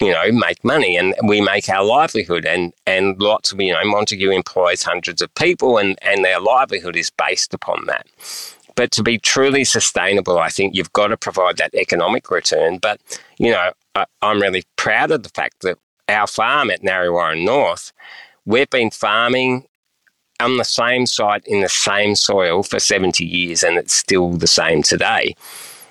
you 0.00 0.10
know, 0.10 0.32
make 0.32 0.62
money 0.64 0.96
and 0.96 1.14
we 1.26 1.40
make 1.40 1.68
our 1.68 1.84
livelihood 1.84 2.44
and, 2.44 2.72
and 2.84 3.18
lots 3.20 3.52
of, 3.52 3.60
you 3.60 3.72
know, 3.72 3.84
Montague 3.84 4.30
employs 4.30 4.82
hundreds 4.82 5.22
of 5.22 5.32
people 5.36 5.78
and, 5.78 5.96
and 6.02 6.24
their 6.24 6.40
livelihood 6.40 6.96
is 6.96 7.10
based 7.10 7.54
upon 7.54 7.86
that. 7.86 8.06
But 8.74 8.90
to 8.92 9.02
be 9.02 9.18
truly 9.18 9.64
sustainable, 9.64 10.38
I 10.38 10.48
think 10.48 10.74
you've 10.74 10.92
got 10.92 11.08
to 11.08 11.16
provide 11.16 11.56
that 11.58 11.74
economic 11.74 12.30
return. 12.30 12.78
But, 12.78 13.00
you 13.38 13.50
know, 13.50 13.72
I, 13.94 14.06
I'm 14.22 14.40
really 14.40 14.64
proud 14.76 15.10
of 15.10 15.22
the 15.22 15.28
fact 15.28 15.60
that 15.62 15.78
our 16.08 16.26
farm 16.26 16.70
at 16.70 16.82
Narre 16.82 17.36
North, 17.36 17.92
we've 18.44 18.70
been 18.70 18.90
farming 18.90 19.66
on 20.40 20.56
the 20.56 20.64
same 20.64 21.06
site 21.06 21.46
in 21.46 21.60
the 21.60 21.68
same 21.68 22.14
soil 22.14 22.62
for 22.62 22.80
70 22.80 23.24
years 23.24 23.62
and 23.62 23.76
it's 23.76 23.94
still 23.94 24.32
the 24.32 24.46
same 24.46 24.82
today. 24.82 25.34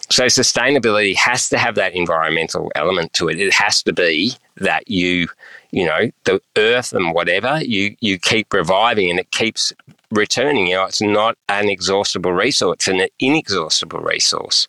So 0.09 0.25
sustainability 0.25 1.15
has 1.15 1.49
to 1.49 1.57
have 1.57 1.75
that 1.75 1.95
environmental 1.95 2.71
element 2.75 3.13
to 3.13 3.29
it. 3.29 3.39
It 3.39 3.53
has 3.53 3.81
to 3.83 3.93
be 3.93 4.33
that 4.57 4.87
you, 4.87 5.27
you 5.71 5.85
know, 5.85 6.11
the 6.25 6.41
earth 6.57 6.93
and 6.93 7.13
whatever, 7.13 7.61
you 7.63 7.95
you 7.99 8.19
keep 8.19 8.53
reviving 8.53 9.09
and 9.09 9.19
it 9.19 9.31
keeps 9.31 9.73
returning. 10.15 10.67
You 10.67 10.75
know, 10.75 10.85
it's 10.85 11.01
not 11.01 11.37
an 11.49 11.69
exhaustible 11.69 12.33
resource, 12.33 12.75
it's 12.75 12.87
an 12.87 13.07
inexhaustible 13.19 13.99
resource. 13.99 14.67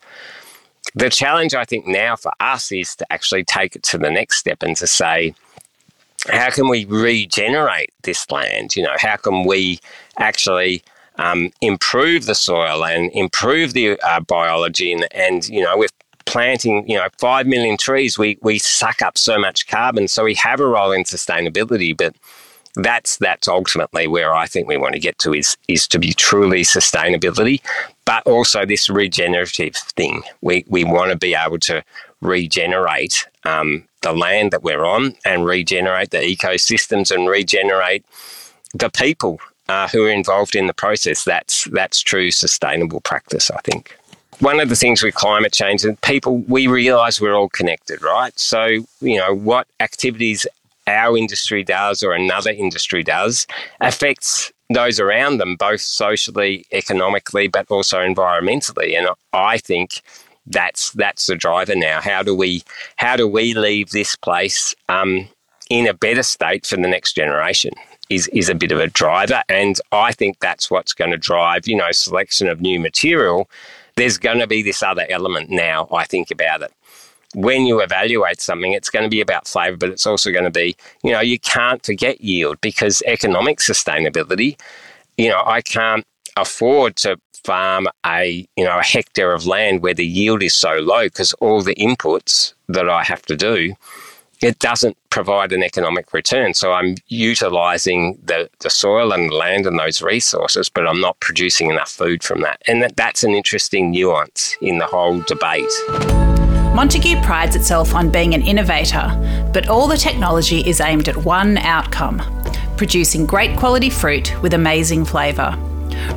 The 0.94 1.11
challenge 1.11 1.54
I 1.54 1.64
think 1.64 1.87
now 1.87 2.16
for 2.16 2.33
us 2.40 2.70
is 2.70 2.94
to 2.96 3.12
actually 3.12 3.44
take 3.44 3.74
it 3.74 3.83
to 3.85 3.98
the 3.98 4.11
next 4.11 4.38
step 4.38 4.62
and 4.62 4.76
to 4.76 4.87
say, 4.87 5.35
how 6.28 6.50
can 6.50 6.68
we 6.68 6.85
regenerate 6.85 7.92
this 8.02 8.30
land? 8.30 8.76
You 8.76 8.85
know, 8.85 8.94
how 8.96 9.16
can 9.16 9.44
we 9.44 9.80
actually 10.18 10.83
um, 11.16 11.50
improve 11.61 12.26
the 12.26 12.35
soil 12.35 12.85
and 12.85 13.11
improve 13.12 13.72
the 13.72 13.98
uh, 14.00 14.20
biology. 14.20 14.92
And, 14.92 15.07
and, 15.12 15.48
you 15.48 15.62
know, 15.62 15.76
with 15.76 15.92
planting, 16.26 16.88
you 16.88 16.96
know, 16.96 17.07
5 17.18 17.46
million 17.46 17.76
trees, 17.76 18.18
we, 18.18 18.38
we 18.42 18.59
suck 18.59 19.02
up 19.02 19.18
so 19.18 19.38
much 19.38 19.66
carbon. 19.66 20.09
So 20.09 20.24
we 20.24 20.35
have 20.35 20.61
a 20.61 20.66
role 20.66 20.92
in 20.92 21.04
sustainability, 21.04 21.96
but 21.96 22.14
that's 22.76 23.16
that's 23.18 23.46
ultimately 23.46 24.06
where 24.06 24.34
I 24.34 24.46
think 24.46 24.66
we 24.66 24.76
want 24.76 24.94
to 24.94 25.00
get 25.00 25.18
to 25.20 25.32
is 25.32 25.56
is 25.68 25.87
to 25.88 25.98
be 25.98 26.12
truly 26.12 26.62
sustainability, 26.62 27.60
but 28.04 28.26
also 28.26 28.66
this 28.66 28.88
regenerative 28.88 29.76
thing. 29.76 30.22
We 30.40 30.64
we 30.68 30.84
want 30.84 31.12
to 31.12 31.16
be 31.16 31.34
able 31.34 31.58
to 31.60 31.82
regenerate 32.20 33.26
um, 33.44 33.84
the 34.02 34.12
land 34.12 34.50
that 34.50 34.62
we're 34.62 34.84
on 34.84 35.14
and 35.24 35.44
regenerate 35.44 36.10
the 36.10 36.18
ecosystems 36.18 37.14
and 37.14 37.28
regenerate 37.28 38.04
the 38.72 38.90
people 38.90 39.38
uh, 39.68 39.88
who 39.88 40.04
are 40.04 40.10
involved 40.10 40.56
in 40.56 40.66
the 40.66 40.74
process. 40.74 41.24
That's 41.24 41.64
that's 41.70 42.00
true 42.00 42.30
sustainable 42.30 43.00
practice, 43.00 43.50
I 43.50 43.60
think. 43.62 43.96
One 44.40 44.58
of 44.58 44.68
the 44.68 44.74
things 44.74 45.00
with 45.00 45.14
climate 45.14 45.52
change 45.52 45.84
and 45.84 46.00
people, 46.00 46.38
we 46.48 46.66
realise 46.66 47.20
we're 47.20 47.34
all 47.34 47.48
connected, 47.48 48.02
right? 48.02 48.37
So 48.37 48.66
you 49.00 49.18
know 49.18 49.32
what 49.32 49.68
activities 49.78 50.44
our 50.86 51.16
industry 51.16 51.64
does 51.64 52.02
or 52.02 52.12
another 52.12 52.50
industry 52.50 53.02
does 53.02 53.46
affects 53.80 54.52
those 54.70 54.98
around 54.98 55.38
them, 55.38 55.56
both 55.56 55.80
socially, 55.80 56.64
economically, 56.72 57.48
but 57.48 57.70
also 57.70 57.98
environmentally. 57.98 58.96
And 58.96 59.08
I 59.32 59.58
think 59.58 60.02
that's 60.46 60.90
that's 60.92 61.26
the 61.26 61.36
driver 61.36 61.74
now. 61.74 62.00
How 62.00 62.22
do 62.22 62.34
we 62.34 62.62
how 62.96 63.16
do 63.16 63.26
we 63.26 63.54
leave 63.54 63.90
this 63.90 64.16
place 64.16 64.74
um, 64.88 65.28
in 65.70 65.86
a 65.86 65.94
better 65.94 66.22
state 66.22 66.66
for 66.66 66.76
the 66.76 66.88
next 66.88 67.14
generation? 67.14 67.72
is 68.10 68.28
is 68.28 68.48
a 68.48 68.54
bit 68.54 68.72
of 68.72 68.78
a 68.78 68.86
driver, 68.86 69.42
and 69.48 69.80
I 69.92 70.12
think 70.12 70.38
that's 70.40 70.70
what's 70.70 70.92
going 70.92 71.10
to 71.10 71.16
drive 71.16 71.66
you 71.66 71.76
know 71.76 71.90
selection 71.92 72.48
of 72.48 72.60
new 72.60 72.78
material. 72.78 73.48
There's 73.96 74.18
going 74.18 74.40
to 74.40 74.46
be 74.46 74.62
this 74.62 74.82
other 74.82 75.06
element 75.08 75.50
now. 75.50 75.88
I 75.92 76.04
think 76.04 76.30
about 76.30 76.62
it. 76.62 76.72
When 77.34 77.66
you 77.66 77.80
evaluate 77.80 78.40
something, 78.40 78.72
it's 78.72 78.90
going 78.90 79.02
to 79.02 79.08
be 79.08 79.20
about 79.20 79.46
flavour, 79.46 79.76
but 79.76 79.90
it's 79.90 80.06
also 80.06 80.30
going 80.32 80.44
to 80.44 80.50
be, 80.50 80.76
you 81.02 81.12
know, 81.12 81.20
you 81.20 81.38
can't 81.38 81.84
forget 81.84 82.20
yield 82.20 82.60
because 82.60 83.02
economic 83.06 83.58
sustainability, 83.58 84.58
you 85.18 85.28
know, 85.28 85.42
I 85.44 85.60
can't 85.60 86.04
afford 86.36 86.96
to 86.96 87.18
farm 87.44 87.86
a 88.06 88.48
you 88.56 88.64
know 88.64 88.78
a 88.78 88.82
hectare 88.82 89.34
of 89.34 89.46
land 89.46 89.82
where 89.82 89.92
the 89.92 90.06
yield 90.06 90.42
is 90.42 90.54
so 90.54 90.76
low 90.76 91.04
because 91.04 91.34
all 91.34 91.60
the 91.60 91.74
inputs 91.74 92.54
that 92.68 92.88
I 92.88 93.04
have 93.04 93.20
to 93.26 93.36
do 93.36 93.74
it 94.42 94.58
doesn't 94.58 94.96
provide 95.10 95.52
an 95.52 95.62
economic 95.62 96.12
return. 96.12 96.52
So 96.54 96.72
I'm 96.72 96.96
utilizing 97.08 98.18
the, 98.22 98.50
the 98.60 98.68
soil 98.68 99.12
and 99.12 99.30
the 99.30 99.34
land 99.36 99.66
and 99.66 99.78
those 99.78 100.02
resources, 100.02 100.68
but 100.68 100.86
I'm 100.86 101.00
not 101.00 101.18
producing 101.20 101.70
enough 101.70 101.90
food 101.90 102.22
from 102.22 102.42
that. 102.42 102.60
And 102.68 102.82
that, 102.82 102.96
that's 102.96 103.24
an 103.24 103.30
interesting 103.30 103.90
nuance 103.90 104.56
in 104.60 104.78
the 104.78 104.86
whole 104.86 105.20
debate. 105.20 106.23
Montague 106.74 107.22
prides 107.22 107.56
itself 107.56 107.94
on 107.94 108.10
being 108.10 108.34
an 108.34 108.42
innovator, 108.42 109.08
but 109.52 109.68
all 109.68 109.87
the 109.87 109.96
technology 109.96 110.60
is 110.68 110.80
aimed 110.80 111.08
at 111.08 111.16
one 111.16 111.56
outcome 111.58 112.20
producing 112.76 113.26
great 113.26 113.56
quality 113.56 113.90
fruit 113.90 114.34
with 114.42 114.54
amazing 114.54 115.04
flavour. 115.04 115.56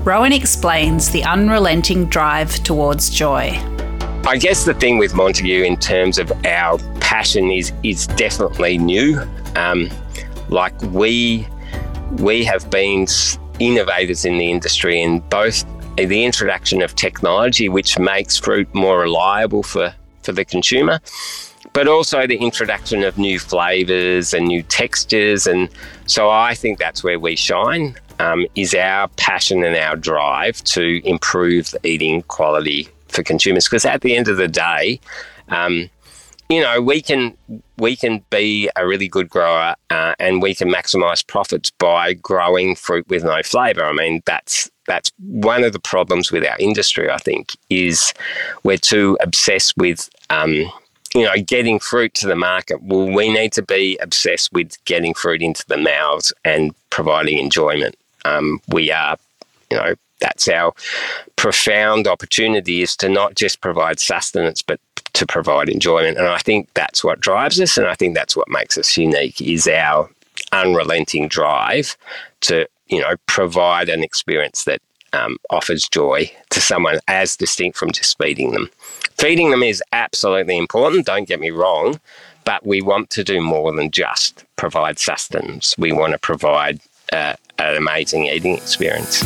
Rowan 0.04 0.34
explains 0.34 1.12
the 1.12 1.24
unrelenting 1.24 2.06
drive 2.06 2.52
towards 2.64 3.10
joy. 3.10 3.52
I 4.26 4.38
guess 4.38 4.66
the 4.66 4.74
thing 4.74 4.98
with 4.98 5.14
Montague 5.14 5.64
in 5.64 5.78
terms 5.78 6.18
of 6.18 6.32
our 6.46 6.78
passion 7.00 7.52
is 7.52 7.72
is 7.84 8.08
definitely 8.08 8.78
new. 8.78 9.22
Um, 9.56 9.90
like 10.50 10.80
we 10.82 11.48
we 12.18 12.44
have 12.44 12.70
been 12.70 13.08
innovators 13.60 14.26
in 14.26 14.38
the 14.38 14.52
industry 14.52 15.02
in 15.02 15.20
both 15.30 15.66
the 15.96 16.26
introduction 16.26 16.82
of 16.82 16.96
technology, 16.96 17.70
which 17.70 17.98
makes 17.98 18.38
fruit 18.38 18.68
more 18.74 19.00
reliable 19.00 19.64
for 19.64 19.94
for 20.28 20.34
the 20.34 20.46
consumer, 20.46 21.00
but 21.72 21.88
also 21.88 22.28
the 22.28 22.36
introduction 22.38 23.02
of 23.04 23.18
new 23.18 23.40
flavors 23.40 24.34
and 24.34 24.46
new 24.46 24.62
textures. 24.62 25.48
And 25.48 25.70
so 26.06 26.30
I 26.30 26.54
think 26.54 26.80
that's 26.80 27.02
where 27.02 27.20
we 27.20 27.36
shine. 27.36 27.96
Um, 28.20 28.48
is 28.56 28.74
our 28.74 29.08
passion 29.10 29.64
and 29.64 29.76
our 29.76 29.96
drive 29.96 30.64
to 30.76 31.08
improve 31.08 31.70
the 31.70 31.80
eating 31.88 32.24
quality 32.24 32.90
for 33.10 33.22
consumers. 33.24 33.66
Because 33.66 33.86
at 33.86 34.02
the 34.02 34.16
end 34.16 34.28
of 34.28 34.38
the 34.38 34.48
day, 34.48 35.00
um, 35.50 35.90
you 36.50 36.62
know, 36.62 36.82
we 36.82 37.02
can 37.02 37.38
we 37.78 37.96
can 37.96 38.24
be 38.30 38.70
a 38.76 38.88
really 38.88 39.08
good 39.08 39.30
grower 39.30 39.76
uh, 39.92 40.16
and 40.20 40.42
we 40.42 40.56
can 40.56 40.70
maximize 40.70 41.26
profits 41.26 41.70
by 41.70 42.14
growing 42.14 42.76
fruit 42.76 43.08
with 43.08 43.24
no 43.24 43.44
flavor. 43.44 43.84
I 43.84 43.94
mean, 43.94 44.24
that's 44.26 44.70
that's 44.88 45.12
one 45.20 45.64
of 45.64 45.74
the 45.74 45.80
problems 45.80 46.32
with 46.32 46.46
our 46.46 46.58
industry. 46.60 47.10
I 47.10 47.18
think 47.18 47.56
is 47.70 48.14
we're 48.64 48.78
too 48.78 49.18
obsessed 49.22 49.78
with. 49.78 50.10
Um, 50.30 50.72
you 51.16 51.24
know, 51.24 51.36
getting 51.38 51.80
fruit 51.80 52.14
to 52.16 52.28
the 52.28 52.36
market. 52.36 52.84
Well, 52.84 53.08
we 53.08 53.32
need 53.32 53.54
to 53.54 53.62
be 53.62 53.98
obsessed 54.02 54.52
with 54.52 54.84
getting 54.84 55.14
fruit 55.14 55.42
into 55.42 55.64
the 55.68 55.78
mouths 55.78 56.34
and 56.44 56.76
providing 56.90 57.40
enjoyment. 57.40 57.96
Um, 58.26 58.60
we 58.68 58.92
are, 58.92 59.18
you 59.72 59.78
know, 59.78 59.96
that's 60.20 60.48
our 60.48 60.74
profound 61.36 62.08
opportunity 62.08 62.82
is 62.82 62.96
to 62.98 63.10
not 63.10 63.36
just 63.36 63.62
provide 63.62 64.00
sustenance, 64.00 64.62
but 64.62 64.80
to 65.14 65.26
provide 65.26 65.70
enjoyment. 65.70 66.18
And 66.18 66.28
I 66.28 66.40
think 66.40 66.70
that's 66.74 67.04
what 67.04 67.20
drives 67.20 67.60
us, 67.60 67.78
and 67.78 67.88
I 67.88 67.96
think 67.96 68.14
that's 68.14 68.36
what 68.36 68.50
makes 68.50 68.78
us 68.78 68.98
unique 68.98 69.42
is 69.42 69.68
our 69.68 70.10
unrelenting 70.52 71.28
drive 71.28 71.98
to 72.42 72.68
you 72.90 73.02
know 73.02 73.16
provide 73.28 73.90
an 73.90 74.04
experience 74.04 74.64
that 74.66 74.82
um, 75.14 75.38
offers 75.50 75.88
joy 75.88 76.32
to 76.50 76.62
someone 76.62 77.00
as 77.08 77.36
distinct 77.36 77.78
from 77.78 77.92
just 77.92 78.18
feeding 78.18 78.52
them. 78.52 78.70
Feeding 79.18 79.52
them 79.52 79.64
is 79.64 79.82
absolutely 79.94 80.58
important. 80.58 81.06
Don't 81.06 81.28
get 81.28 81.40
me 81.40 81.50
wrong, 81.50 82.00
but 82.46 82.66
we 82.66 82.82
want 82.82 83.10
to 83.12 83.24
do 83.24 83.42
more 83.42 83.72
than 83.72 83.92
just 83.92 84.46
provide 84.56 85.00
sustenance. 85.00 85.76
We 85.78 85.92
want 85.92 86.14
to 86.14 86.20
provide 86.20 86.80
uh, 87.14 87.34
an 87.58 87.76
amazing 87.76 88.28
eating 88.28 88.56
experience. 88.56 89.24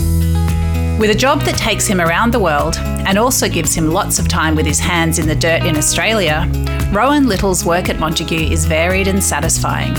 With 1.00 1.10
a 1.10 1.15
job 1.15 1.41
that 1.41 1.58
takes 1.58 1.88
him 1.88 2.00
around 2.00 2.32
the 2.32 2.39
world 2.39 2.78
and 2.78 3.17
also 3.17 3.50
gives 3.50 3.74
him 3.74 3.91
lots 3.91 4.19
of 4.19 4.28
time 4.28 4.56
with 4.56 4.67
his 4.67 4.80
hands 4.80 5.17
in 5.17 5.28
the 5.28 5.36
dirt 5.36 5.63
in 5.63 5.76
Australia, 5.76 6.47
Rowan 6.91 7.28
Little's 7.28 7.65
work 7.65 7.89
at 7.89 8.00
Montague 8.00 8.38
is 8.38 8.65
varied 8.65 9.08
and 9.08 9.24
satisfying. 9.24 9.95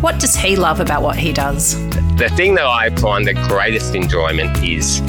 What 0.00 0.20
does 0.20 0.34
he 0.34 0.56
love 0.56 0.80
about 0.80 1.02
what 1.02 1.16
he 1.16 1.32
does? 1.32 1.74
The 2.16 2.30
thing 2.36 2.54
that 2.56 2.66
I 2.66 2.90
find 2.96 3.26
the 3.26 3.34
greatest 3.48 3.94
enjoyment 3.94 4.62
is, 4.62 5.00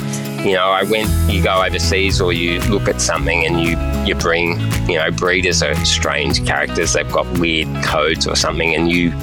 you 0.45 0.53
know, 0.53 0.67
I 0.67 0.83
went, 0.83 1.09
you 1.29 1.43
go 1.43 1.63
overseas 1.63 2.21
or 2.21 2.31
you 2.31 2.59
look 2.61 2.87
at 2.87 3.01
something 3.01 3.45
and 3.45 3.61
you, 3.61 3.77
you 4.05 4.15
bring, 4.15 4.59
you 4.89 4.97
know, 4.97 5.11
breeders 5.11 5.61
are 5.61 5.75
strange 5.85 6.45
characters, 6.45 6.93
they've 6.93 7.11
got 7.11 7.27
weird 7.39 7.67
codes 7.83 8.25
or 8.27 8.35
something, 8.35 8.73
and 8.73 8.89
you, 8.89 9.13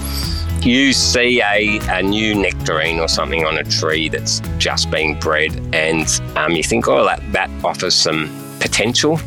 you 0.60 0.92
see 0.92 1.40
a, 1.42 1.78
a 1.88 2.02
new 2.02 2.34
nectarine 2.34 3.00
or 3.00 3.08
something 3.08 3.44
on 3.44 3.58
a 3.58 3.64
tree 3.64 4.08
that's 4.08 4.40
just 4.58 4.90
being 4.90 5.18
bred, 5.18 5.52
and 5.74 6.20
um, 6.36 6.52
you 6.52 6.62
think, 6.62 6.86
oh, 6.86 7.04
that, 7.04 7.20
that 7.32 7.50
offers 7.64 7.94
some 7.94 8.28
potential. 8.60 9.18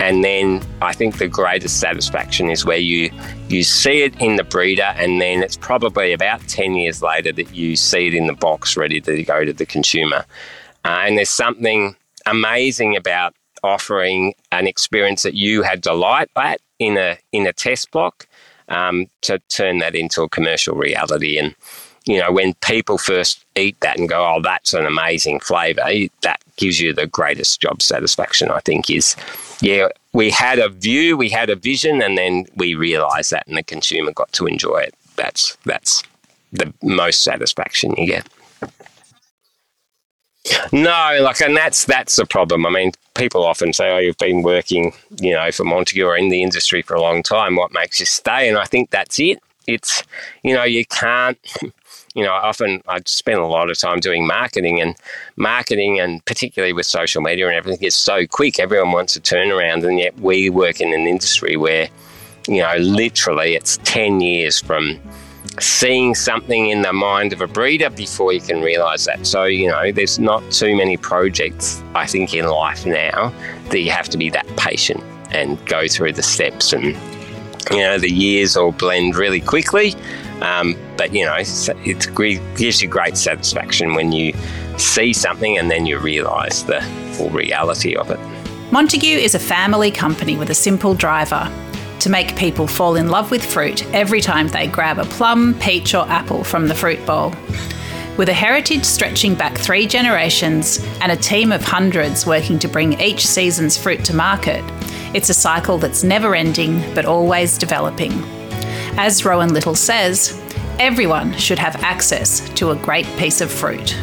And 0.00 0.22
then 0.22 0.62
I 0.80 0.92
think 0.92 1.18
the 1.18 1.26
greatest 1.26 1.80
satisfaction 1.80 2.48
is 2.50 2.64
where 2.64 2.78
you 2.78 3.10
you 3.50 3.62
see 3.62 4.02
it 4.02 4.20
in 4.20 4.36
the 4.36 4.44
breeder, 4.44 4.94
and 4.96 5.20
then 5.20 5.42
it's 5.42 5.56
probably 5.56 6.12
about 6.12 6.46
ten 6.48 6.74
years 6.74 7.02
later 7.02 7.32
that 7.32 7.54
you 7.54 7.76
see 7.76 8.06
it 8.08 8.14
in 8.14 8.26
the 8.26 8.34
box, 8.34 8.76
ready 8.76 9.00
to 9.00 9.22
go 9.22 9.44
to 9.44 9.52
the 9.52 9.66
consumer. 9.66 10.24
Uh, 10.84 11.04
and 11.04 11.18
there's 11.18 11.28
something 11.28 11.96
amazing 12.26 12.96
about 12.96 13.34
offering 13.62 14.34
an 14.52 14.66
experience 14.66 15.22
that 15.22 15.34
you 15.34 15.62
had 15.62 15.80
delight 15.80 16.30
at 16.36 16.60
in 16.78 16.96
a 16.96 17.18
in 17.32 17.46
a 17.46 17.52
test 17.52 17.90
block 17.90 18.28
um, 18.68 19.06
to 19.22 19.38
turn 19.48 19.78
that 19.78 19.94
into 19.94 20.22
a 20.22 20.28
commercial 20.28 20.76
reality. 20.76 21.38
And, 21.38 21.54
you 22.06 22.20
know, 22.20 22.30
when 22.30 22.54
people 22.54 22.98
first 22.98 23.44
eat 23.56 23.80
that 23.80 23.98
and 23.98 24.08
go, 24.08 24.24
oh, 24.24 24.40
that's 24.42 24.74
an 24.74 24.86
amazing 24.86 25.40
flavour, 25.40 25.84
that 26.22 26.40
gives 26.58 26.80
you 26.80 26.92
the 26.92 27.06
greatest 27.06 27.60
job 27.60 27.80
satisfaction, 27.80 28.50
I 28.50 28.60
think, 28.60 28.90
is, 28.90 29.16
yeah, 29.62 29.88
we 30.12 30.30
had 30.30 30.58
a 30.58 30.68
view, 30.68 31.16
we 31.16 31.30
had 31.30 31.48
a 31.48 31.56
vision, 31.56 32.02
and 32.02 32.18
then 32.18 32.44
we 32.56 32.74
realised 32.74 33.30
that 33.30 33.46
and 33.46 33.56
the 33.56 33.62
consumer 33.62 34.12
got 34.12 34.30
to 34.32 34.46
enjoy 34.46 34.78
it. 34.78 34.94
That's, 35.16 35.56
that's 35.64 36.02
the 36.52 36.72
most 36.82 37.22
satisfaction 37.22 37.94
you 37.96 38.06
get. 38.06 38.28
No, 40.72 41.18
like, 41.20 41.40
and 41.40 41.56
that's 41.56 41.84
that's 41.84 42.16
the 42.16 42.24
problem. 42.24 42.64
I 42.64 42.70
mean, 42.70 42.92
people 43.14 43.44
often 43.44 43.72
say, 43.72 43.90
"Oh, 43.90 43.98
you've 43.98 44.18
been 44.18 44.42
working, 44.42 44.92
you 45.20 45.34
know, 45.34 45.50
for 45.52 45.64
Montague 45.64 46.04
or 46.04 46.16
in 46.16 46.30
the 46.30 46.42
industry 46.42 46.80
for 46.80 46.94
a 46.94 47.02
long 47.02 47.22
time. 47.22 47.56
What 47.56 47.72
makes 47.72 48.00
you 48.00 48.06
stay?" 48.06 48.48
And 48.48 48.56
I 48.56 48.64
think 48.64 48.90
that's 48.90 49.18
it. 49.18 49.40
It's, 49.66 50.02
you 50.42 50.54
know, 50.54 50.64
you 50.64 50.86
can't. 50.86 51.38
You 52.18 52.24
know, 52.24 52.32
often 52.32 52.82
I 52.88 52.98
spend 53.06 53.38
a 53.38 53.46
lot 53.46 53.70
of 53.70 53.78
time 53.78 54.00
doing 54.00 54.26
marketing, 54.26 54.80
and 54.80 54.96
marketing, 55.36 56.00
and 56.00 56.24
particularly 56.24 56.72
with 56.72 56.84
social 56.84 57.22
media 57.22 57.46
and 57.46 57.54
everything, 57.54 57.86
is 57.86 57.94
so 57.94 58.26
quick. 58.26 58.58
Everyone 58.58 58.90
wants 58.90 59.14
a 59.14 59.20
turnaround, 59.20 59.86
and 59.86 60.00
yet 60.00 60.18
we 60.18 60.50
work 60.50 60.80
in 60.80 60.92
an 60.92 61.06
industry 61.06 61.56
where, 61.56 61.88
you 62.48 62.60
know, 62.60 62.74
literally 62.78 63.54
it's 63.54 63.78
ten 63.84 64.20
years 64.20 64.58
from 64.58 64.98
seeing 65.60 66.16
something 66.16 66.70
in 66.70 66.82
the 66.82 66.92
mind 66.92 67.32
of 67.32 67.40
a 67.40 67.46
breeder 67.46 67.90
before 67.90 68.32
you 68.32 68.40
can 68.40 68.62
realize 68.62 69.04
that. 69.04 69.24
So, 69.24 69.44
you 69.44 69.68
know, 69.68 69.92
there's 69.92 70.18
not 70.18 70.42
too 70.50 70.76
many 70.76 70.96
projects, 70.96 71.80
I 71.94 72.06
think, 72.06 72.34
in 72.34 72.46
life 72.46 72.84
now 72.84 73.32
that 73.70 73.78
you 73.78 73.92
have 73.92 74.08
to 74.08 74.18
be 74.18 74.28
that 74.30 74.46
patient 74.56 75.04
and 75.30 75.64
go 75.66 75.86
through 75.86 76.14
the 76.14 76.22
steps. 76.24 76.72
And, 76.72 76.96
you 77.70 77.78
know, 77.78 77.96
the 77.96 78.10
years 78.10 78.56
all 78.56 78.72
blend 78.72 79.14
really 79.14 79.40
quickly. 79.40 79.94
Um, 80.40 80.76
but, 80.96 81.12
you 81.12 81.24
know, 81.24 81.36
it 81.36 82.56
gives 82.56 82.82
you 82.82 82.88
great 82.88 83.16
satisfaction 83.16 83.94
when 83.94 84.12
you 84.12 84.32
see 84.76 85.12
something 85.12 85.58
and 85.58 85.70
then 85.70 85.86
you 85.86 85.98
realize 85.98 86.64
the 86.64 86.80
full 87.14 87.30
reality 87.30 87.96
of 87.96 88.10
it. 88.10 88.20
Montague 88.70 89.08
is 89.08 89.34
a 89.34 89.38
family 89.38 89.90
company 89.90 90.36
with 90.36 90.50
a 90.50 90.54
simple 90.54 90.94
driver 90.94 91.50
to 92.00 92.10
make 92.10 92.36
people 92.36 92.66
fall 92.66 92.96
in 92.96 93.08
love 93.08 93.30
with 93.30 93.44
fruit 93.44 93.84
every 93.94 94.20
time 94.20 94.48
they 94.48 94.66
grab 94.66 94.98
a 94.98 95.04
plum, 95.04 95.54
peach, 95.58 95.94
or 95.94 96.06
apple 96.08 96.44
from 96.44 96.68
the 96.68 96.74
fruit 96.74 97.04
bowl. 97.04 97.34
With 98.16 98.28
a 98.28 98.34
heritage 98.34 98.84
stretching 98.84 99.34
back 99.34 99.56
three 99.56 99.86
generations 99.86 100.78
and 101.00 101.10
a 101.10 101.16
team 101.16 101.50
of 101.52 101.62
hundreds 101.62 102.26
working 102.26 102.58
to 102.60 102.68
bring 102.68 103.00
each 103.00 103.26
season's 103.26 103.76
fruit 103.76 104.04
to 104.04 104.14
market, 104.14 104.64
it's 105.14 105.30
a 105.30 105.34
cycle 105.34 105.78
that's 105.78 106.04
never 106.04 106.34
ending 106.34 106.82
but 106.94 107.04
always 107.04 107.58
developing. 107.58 108.37
As 109.00 109.24
Rowan 109.24 109.54
Little 109.54 109.76
says, 109.76 110.36
everyone 110.80 111.32
should 111.34 111.60
have 111.60 111.76
access 111.84 112.40
to 112.54 112.72
a 112.72 112.74
great 112.74 113.06
piece 113.16 113.40
of 113.40 113.48
fruit. 113.48 113.96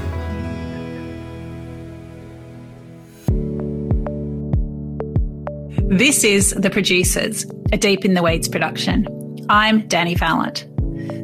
This 5.89 6.23
is 6.23 6.51
The 6.51 6.69
Producers, 6.69 7.45
a 7.73 7.77
Deep 7.77 8.05
in 8.05 8.13
the 8.13 8.23
Weeds 8.23 8.47
production. 8.47 9.05
I'm 9.49 9.85
Danny 9.89 10.15
Vallant. 10.15 10.65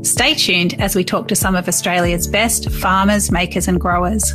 Stay 0.05 0.34
tuned 0.34 0.73
as 0.81 0.93
we 0.93 1.05
talk 1.05 1.29
to 1.29 1.36
some 1.36 1.55
of 1.55 1.69
Australia's 1.69 2.27
best 2.27 2.69
farmers, 2.69 3.31
makers, 3.31 3.69
and 3.69 3.79
growers. 3.79 4.34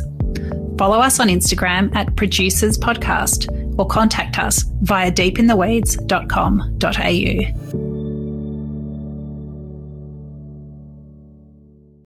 Follow 0.79 0.97
us 0.97 1.19
on 1.19 1.27
Instagram 1.27 1.95
at 1.95 2.15
Producers 2.15 2.75
Podcast 2.75 3.53
or 3.77 3.85
contact 3.85 4.39
us 4.39 4.63
via 4.81 5.11
deepintheweeds.com.au. 5.11 7.96